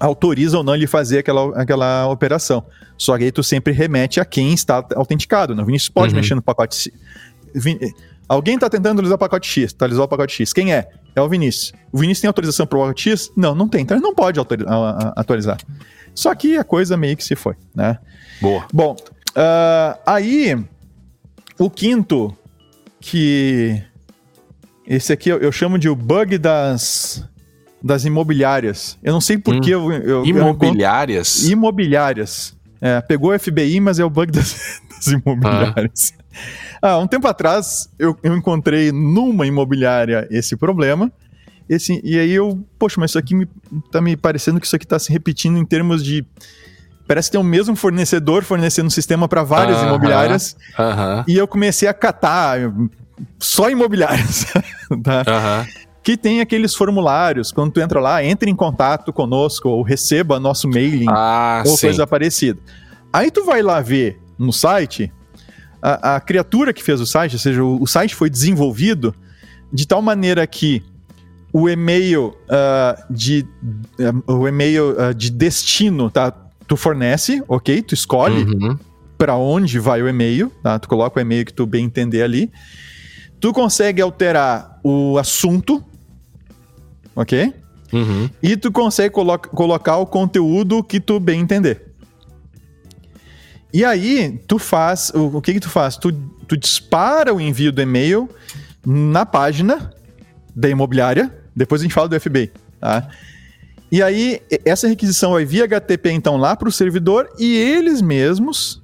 [0.00, 2.64] autoriza ou não ele fazer aquela, aquela operação.
[2.98, 5.54] Só que aí tu sempre remete a quem está autenticado.
[5.54, 5.62] Né?
[5.62, 6.20] O Vinícius pode Uhum.
[6.20, 6.74] mexer no pacote.
[6.76, 6.92] X.
[7.54, 7.78] Vin-
[8.28, 10.52] Alguém está tentando atualizar o pacote X, atualizar o pacote X.
[10.52, 10.88] Quem é?
[11.14, 11.72] É o Vinícius.
[11.92, 13.30] O Vinícius tem autorização para o pacote X?
[13.36, 13.82] Não, não tem.
[13.82, 14.40] Então ele não pode
[15.16, 15.58] atualizar.
[16.14, 17.98] Só que a coisa meio que se foi, né?
[18.40, 18.64] Boa.
[18.72, 18.96] Bom,
[19.34, 20.58] ah, aí
[21.58, 22.36] o quinto,
[23.00, 23.82] que
[24.86, 27.24] esse aqui eu, eu chamo de o bug das,
[27.82, 28.98] das imobiliárias.
[29.02, 29.60] Eu não sei por Hum.
[29.60, 30.38] que eu, eu, eu encontro-
[30.68, 31.48] Imobiliárias.
[31.48, 32.56] imobiliárias.
[32.80, 36.12] É, pegou o FBI, mas é o bug das, das imobiliárias.
[36.82, 41.10] Ah, um tempo atrás eu, eu encontrei numa imobiliária esse problema.
[41.68, 43.48] Esse, e aí eu, poxa, mas isso aqui me,
[43.90, 46.24] tá me parecendo que isso aqui tá se repetindo em termos de.
[47.06, 49.88] Parece ter o mesmo fornecedor fornecendo um sistema para várias Aham.
[49.88, 50.56] imobiliárias.
[50.78, 51.24] Aham.
[51.28, 52.58] E eu comecei a catar
[53.38, 54.46] só imobiliárias.
[55.02, 55.22] tá?
[55.26, 55.66] Aham.
[56.02, 60.68] Que tem aqueles formulários, quando tu entra lá, entre em contato conosco ou receba nosso
[60.68, 61.88] mailing Ah, ou sim.
[61.88, 62.60] coisa parecida.
[63.12, 65.12] Aí tu vai lá ver no site,
[65.82, 69.14] a, a criatura que fez o site, ou seja, o, o site foi desenvolvido
[69.72, 70.82] de tal maneira que
[71.52, 73.46] o e-mail ah, de
[73.98, 76.32] ah, o e-mail ah, de destino, tá?
[76.66, 77.82] Tu fornece, ok?
[77.82, 78.78] Tu escolhe Uhum.
[79.16, 80.78] para onde vai o e-mail, tá?
[80.78, 82.50] Tu coloca o e-mail que tu bem entender ali.
[83.40, 85.82] Tu consegue alterar o assunto,
[87.14, 87.52] ok?
[87.92, 88.28] Uhum.
[88.42, 91.82] E tu consegue colo- colocar o conteúdo que tu bem entender.
[93.72, 95.10] E aí, tu faz.
[95.14, 95.96] O, o que que tu faz?
[95.96, 96.12] Tu,
[96.48, 98.28] tu dispara o envio do e-mail
[98.84, 99.92] na página
[100.54, 101.30] da imobiliária.
[101.54, 102.50] Depois a gente fala do FBI,
[102.80, 103.08] tá?
[103.90, 108.82] E aí, essa requisição vai via HTTP, então, lá para o servidor e eles mesmos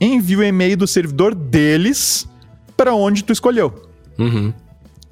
[0.00, 2.28] enviam o e-mail do servidor deles
[2.76, 3.74] para onde tu escolheu
[4.18, 4.52] Uhum.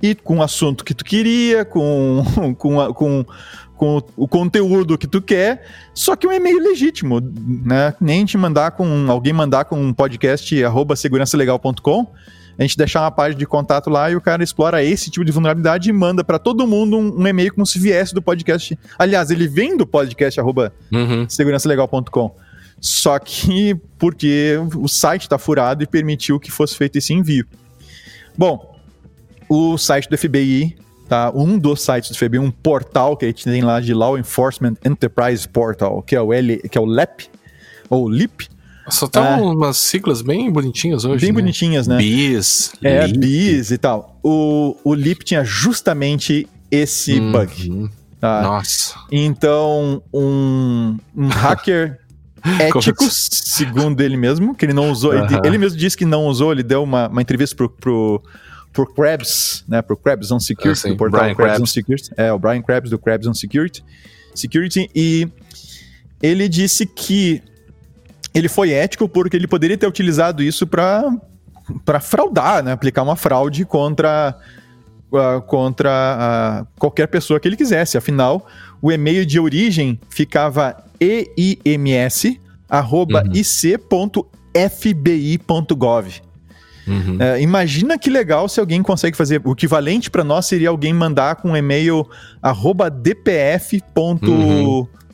[0.02, 2.22] e com o assunto que tu queria, com,
[2.56, 3.24] com, a- com,
[3.76, 7.94] com o conteúdo que tu quer, só que um e-mail legítimo, né?
[8.00, 12.06] Nem te mandar com alguém mandar com um podcast arroba segurançalegal.com,
[12.58, 15.32] a gente deixar uma página de contato lá e o cara explora esse tipo de
[15.32, 18.78] vulnerabilidade e manda para todo mundo um, um e-mail como se viesse do podcast.
[18.98, 21.28] Aliás, ele vem do podcast arroba Uhum.
[21.28, 22.34] segurançalegal.com.
[22.80, 27.46] Só que porque o site está furado e permitiu que fosse feito esse envio.
[28.36, 28.76] Bom,
[29.48, 30.76] o site do FBI,
[31.08, 31.32] tá?
[31.34, 34.74] Um dos sites do FBI, um portal que a gente tem lá de Law Enforcement
[34.84, 37.28] Enterprise Portal, que é o L, que é o LEP
[37.88, 38.48] ou LIP,
[38.88, 39.40] Só tá Ah.
[39.40, 41.20] umas siglas bem bonitinhas hoje.
[41.20, 41.40] bem né?
[41.40, 41.96] bonitinhas, né?
[41.98, 42.72] BIS.
[42.82, 43.18] É, LIP.
[43.18, 44.18] BIS e tal.
[44.22, 47.32] O, o LIP tinha justamente esse Uhum.
[47.32, 47.90] bug.
[48.20, 48.42] Tá?
[48.42, 48.94] Nossa.
[49.10, 51.98] Então, um, um hacker
[52.60, 55.12] ético, segundo ele mesmo, que ele não usou.
[55.12, 55.42] ele- Aham.
[55.44, 58.22] Ele, mesmo disse que não usou, ele deu uma, uma entrevista pro, pro,
[58.72, 59.82] pro Krebs, né?
[59.82, 61.66] Pro Krebs on Security, Ah, do portal Brian Krebs on.
[61.66, 62.10] Security.
[62.16, 63.84] É, o Brian Krebs do Krebs on Security.
[64.34, 64.88] Security.
[64.94, 65.28] E
[66.22, 67.42] ele disse que
[68.36, 71.10] ele foi ético porque ele poderia ter utilizado isso para
[71.84, 72.70] para fraudar, né?
[72.72, 74.36] Aplicar uma fraude contra
[75.12, 77.96] ah, contra ah, qualquer pessoa que ele quisesse.
[77.96, 78.46] Afinal,
[78.80, 83.32] o e-mail de origem ficava eims arroba Uhum.
[83.34, 84.26] ic.fbi.gov.
[86.86, 87.16] Uhum.
[87.18, 89.40] É, imagina que legal se alguém consegue fazer.
[89.44, 92.08] O equivalente para nós seria alguém mandar com um e-mail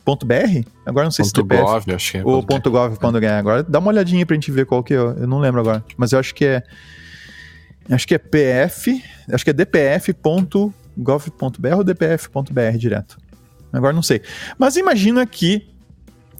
[0.05, 0.69] arroba dpf.br.
[0.85, 2.23] Agora não sei se Ponto DPF .gov, acho que é.
[2.23, 3.25] ou ponto .gov.br.
[3.37, 4.97] Agora dá uma olhadinha pra gente ver qual que é.
[4.97, 5.83] Eu não lembro agora.
[5.97, 6.63] Mas eu acho que é.
[7.89, 9.03] Acho que é pf.
[9.31, 10.73] Acho que é dpf.gov.br
[11.75, 13.17] ou dpf.br direto.
[13.71, 14.21] Agora não sei.
[14.57, 15.67] Mas imagina que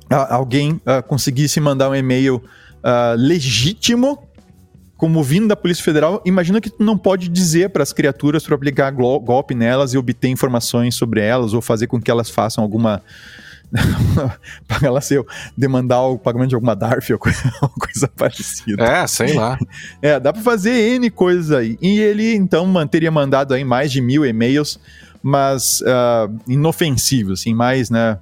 [0.09, 2.43] alguém ah, conseguisse mandar um e-mail
[2.83, 4.27] ah, legítimo,
[4.95, 6.21] como vindo da Polícia Federal.
[6.25, 10.27] Imagina que tu não pode dizer para as criaturas para aplicar golpe nelas e obter
[10.29, 13.01] informações sobre elas ou fazer com que elas façam alguma
[14.67, 15.23] para ela ser
[15.57, 18.83] demandar o pagamento de alguma DARF ou coisa, coisa parecida.
[18.83, 19.57] É, sei lá.
[20.01, 21.77] É, dá para fazer N coisas aí.
[21.81, 24.79] E ele, então, teria mandado aí mais de mil e-mails,
[25.21, 28.17] mas ah, inofensivos, assim, mais, né,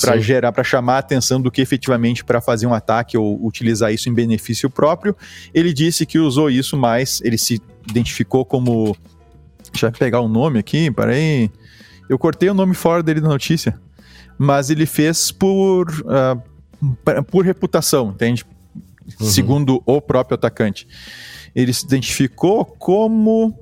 [0.00, 3.92] para gerar, para chamar a atenção do que efetivamente para fazer um ataque ou utilizar
[3.92, 5.16] isso em benefício próprio.
[5.52, 8.96] Ele disse que usou isso mais, ele se identificou como.
[9.72, 11.50] Deixa eu pegar o nome aqui, peraí.
[12.08, 13.78] Eu cortei o nome fora dele da notícia.
[14.38, 16.36] Mas ele fez por, ah,
[17.04, 18.44] pra- por reputação, entende?
[19.20, 19.26] Uhum.
[19.26, 20.86] Segundo o próprio atacante.
[21.54, 23.56] Ele se identificou como.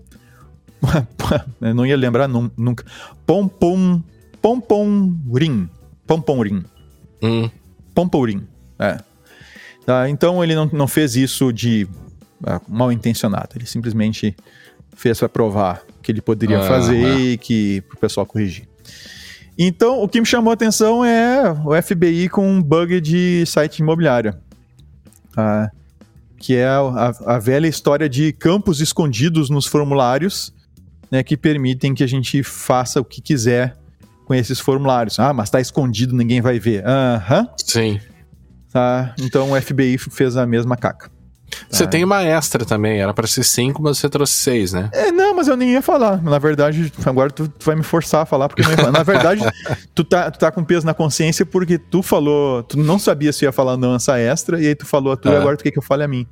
[1.61, 2.85] Eu não ia lembrar num- nunca.
[3.27, 4.03] Pompom.
[4.41, 5.69] Pomporim.
[6.07, 6.65] Pomporim.
[7.23, 7.49] Hum.
[7.95, 8.47] Pomporim.
[8.79, 8.99] É.
[9.87, 11.87] Tá, então ele não, não fez isso de
[12.45, 13.51] ah, mal intencionado.
[13.55, 14.35] Ele simplesmente
[14.97, 17.19] fez para provar que ele poderia Ah, fazer é.
[17.21, 18.69] e que o pessoal corrigir.
[19.59, 23.79] Então, o que me chamou a atenção é o FBI com um bug de site
[23.79, 24.35] imobiliário.
[25.37, 25.71] Ah,
[26.39, 30.53] que é a, a, velha história de campos escondidos nos formulários,
[31.11, 33.77] né, que permitem que a gente faça o que quiser
[34.25, 35.19] com esses formulários.
[35.21, 36.85] Ah, mas está escondido, ninguém vai ver.
[36.87, 37.49] Aham.
[37.59, 38.01] Sim.
[38.73, 39.15] Tá?
[39.21, 41.12] Então o FBI fez a mesma caca.
[41.69, 44.91] Você tem uma extra também, era para ser cinco, mas você trouxe seis, né?
[44.93, 46.23] É, não, mas eu nem ia falar.
[46.23, 49.43] Na verdade, agora tu, tu vai me forçar a falar, porque não Na verdade,
[49.95, 53.45] tu tá, tu tá com peso na consciência porque tu falou, tu não sabia se
[53.45, 55.37] ia falar não essa extra, e aí tu falou a tua, é.
[55.39, 56.27] agora tu quer que eu fale a mim.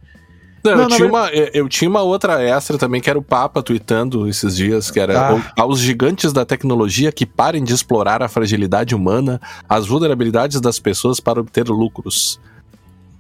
[0.63, 3.63] Não, não, eu, tinha uma, eu tinha uma outra extra também, que era o Papa
[3.63, 5.53] tweetando esses dias, que era ah.
[5.57, 11.19] aos gigantes da tecnologia que parem de explorar a fragilidade humana, as vulnerabilidades das pessoas
[11.19, 12.39] para obter lucros.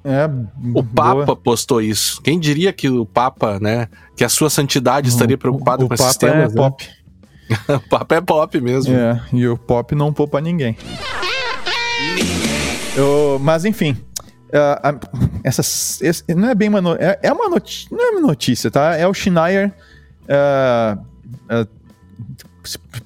[0.02, 0.28] É,
[0.74, 1.36] o Papa boa.
[1.36, 2.22] postou isso.
[2.22, 5.94] Quem diria que o Papa, né, que a sua santidade estaria preocupado o, o com
[5.94, 6.52] esses temas?
[6.52, 6.54] É né?
[6.54, 6.88] pop.
[7.68, 8.94] o Papa é pop mesmo.
[8.94, 10.76] É, e o pop não poupa ninguém.
[12.96, 13.96] Eu, mas enfim,
[14.48, 14.98] uh,
[15.44, 18.70] essas, esse, não é bem uma no, é, é, uma notícia, não é uma notícia,
[18.70, 18.96] tá?
[18.96, 19.72] É o Schneier
[20.24, 21.68] uh, uh,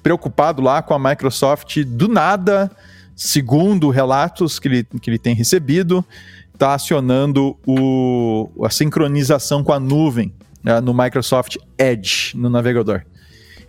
[0.01, 2.71] preocupado lá com a Microsoft do nada,
[3.15, 6.03] segundo relatos que ele, que ele tem recebido,
[6.55, 10.33] está acionando o, a sincronização com a nuvem
[10.63, 13.03] né, no Microsoft Edge, no navegador.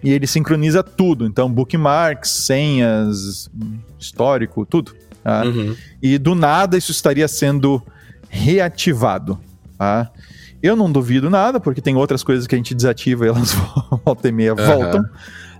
[0.02, 3.50] E ele sincroniza tudo, então bookmarks, senhas,
[3.98, 4.94] histórico, tudo.
[5.22, 5.44] Tá?
[5.44, 5.76] Uhum.
[6.02, 7.82] E do nada isso estaria sendo
[8.28, 9.38] reativado.
[9.76, 10.10] Tá?
[10.62, 13.52] Eu não duvido nada, porque tem outras coisas que a gente desativa e elas
[14.04, 14.66] volta e meia uhum.
[14.66, 15.02] voltam.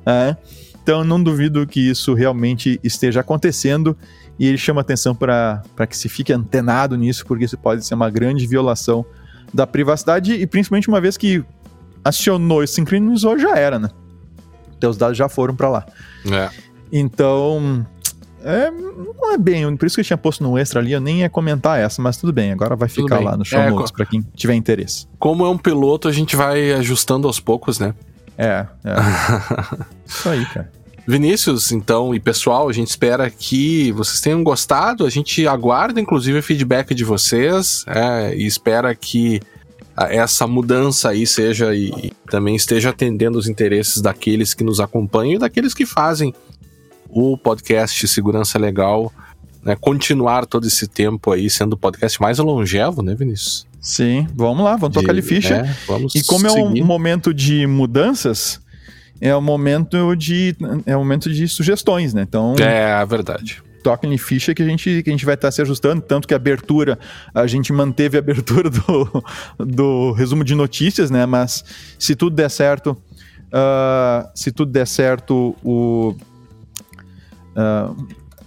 [0.05, 0.37] Tá?
[0.83, 3.97] Então não duvido que isso realmente esteja acontecendo
[4.39, 8.11] e ele chama atenção para que se fique antenado nisso, porque isso pode ser uma
[8.11, 9.05] grande violação
[9.53, 11.45] da privacidade e principalmente uma vez que
[12.05, 13.89] acionou e sincronizou, já era, né?
[14.79, 15.87] Teus dados já foram para lá.
[16.31, 16.51] É.
[16.93, 17.87] Então,
[18.45, 21.21] é, não é bem, por isso que eu tinha posto no extra ali, eu nem
[21.21, 24.07] ia comentar essa, mas tudo bem, agora vai ficar lá no show é, notes para
[24.07, 25.09] quem tiver interesse.
[25.19, 27.95] Como é um piloto, a gente vai ajustando aos poucos, né?
[28.39, 28.95] É, é.
[30.07, 30.71] isso aí, cara.
[31.07, 35.07] Vinícius, então, e pessoal, a gente espera que vocês tenham gostado.
[35.07, 39.41] A gente aguarda, inclusive, o feedback de vocês é, e espera que
[39.97, 45.35] essa mudança aí seja e, e, também esteja atendendo os interesses daqueles que nos acompanham
[45.35, 46.35] e daqueles que fazem
[47.09, 49.11] o podcast Segurança Legal
[49.67, 53.67] né, continuar todo esse tempo aí sendo o podcast mais longevo, né, Vinícius?
[53.81, 55.57] Sim, vamos lá, vamos de, tocar ali ficha.
[55.57, 55.75] É,
[56.15, 56.61] e como seguir.
[56.61, 58.61] é um momento de mudanças,
[59.21, 62.23] é o momento de é o momento de sugestões, né?
[62.23, 63.63] Então é a verdade.
[63.83, 66.35] Toquem em ficha que a gente que a gente vai estar se ajustando, tanto que
[66.35, 66.99] a abertura
[67.35, 69.25] a gente manteve a abertura do,
[69.59, 71.25] do resumo de notícias, né?
[71.25, 71.65] Mas
[71.99, 76.17] se tudo der certo, uh, se tudo der certo, o
[77.57, 78.07] uh,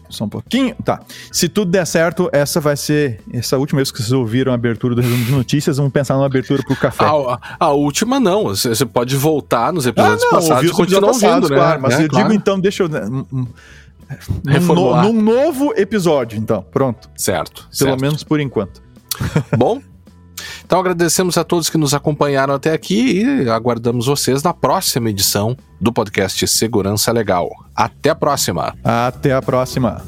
[0.10, 0.76] só um pouquinho.
[0.84, 1.00] Tá.
[1.32, 3.22] Se tudo der certo, essa vai ser.
[3.32, 6.26] Essa última vez que vocês ouviram a abertura do resumo de notícias, vamos pensar numa
[6.26, 7.06] abertura pro café.
[7.06, 8.46] A, a última não.
[8.46, 11.56] Você pode voltar nos episódios ah, não, passados e continuar ouvindo, né?
[11.56, 12.28] Claro, mas é, eu claro.
[12.28, 12.90] digo então, deixa eu.
[14.46, 15.04] Reformular.
[15.04, 16.64] Num, num novo episódio, então.
[16.64, 17.10] Pronto.
[17.16, 17.68] Certo.
[17.78, 18.02] Pelo certo.
[18.02, 18.82] menos por enquanto.
[19.56, 19.82] Bom,
[20.66, 25.56] então agradecemos a todos que nos acompanharam até aqui e aguardamos vocês na próxima edição
[25.80, 27.50] do podcast Segurança Legal.
[27.76, 28.76] Até a próxima.
[28.84, 30.02] Até a próxima.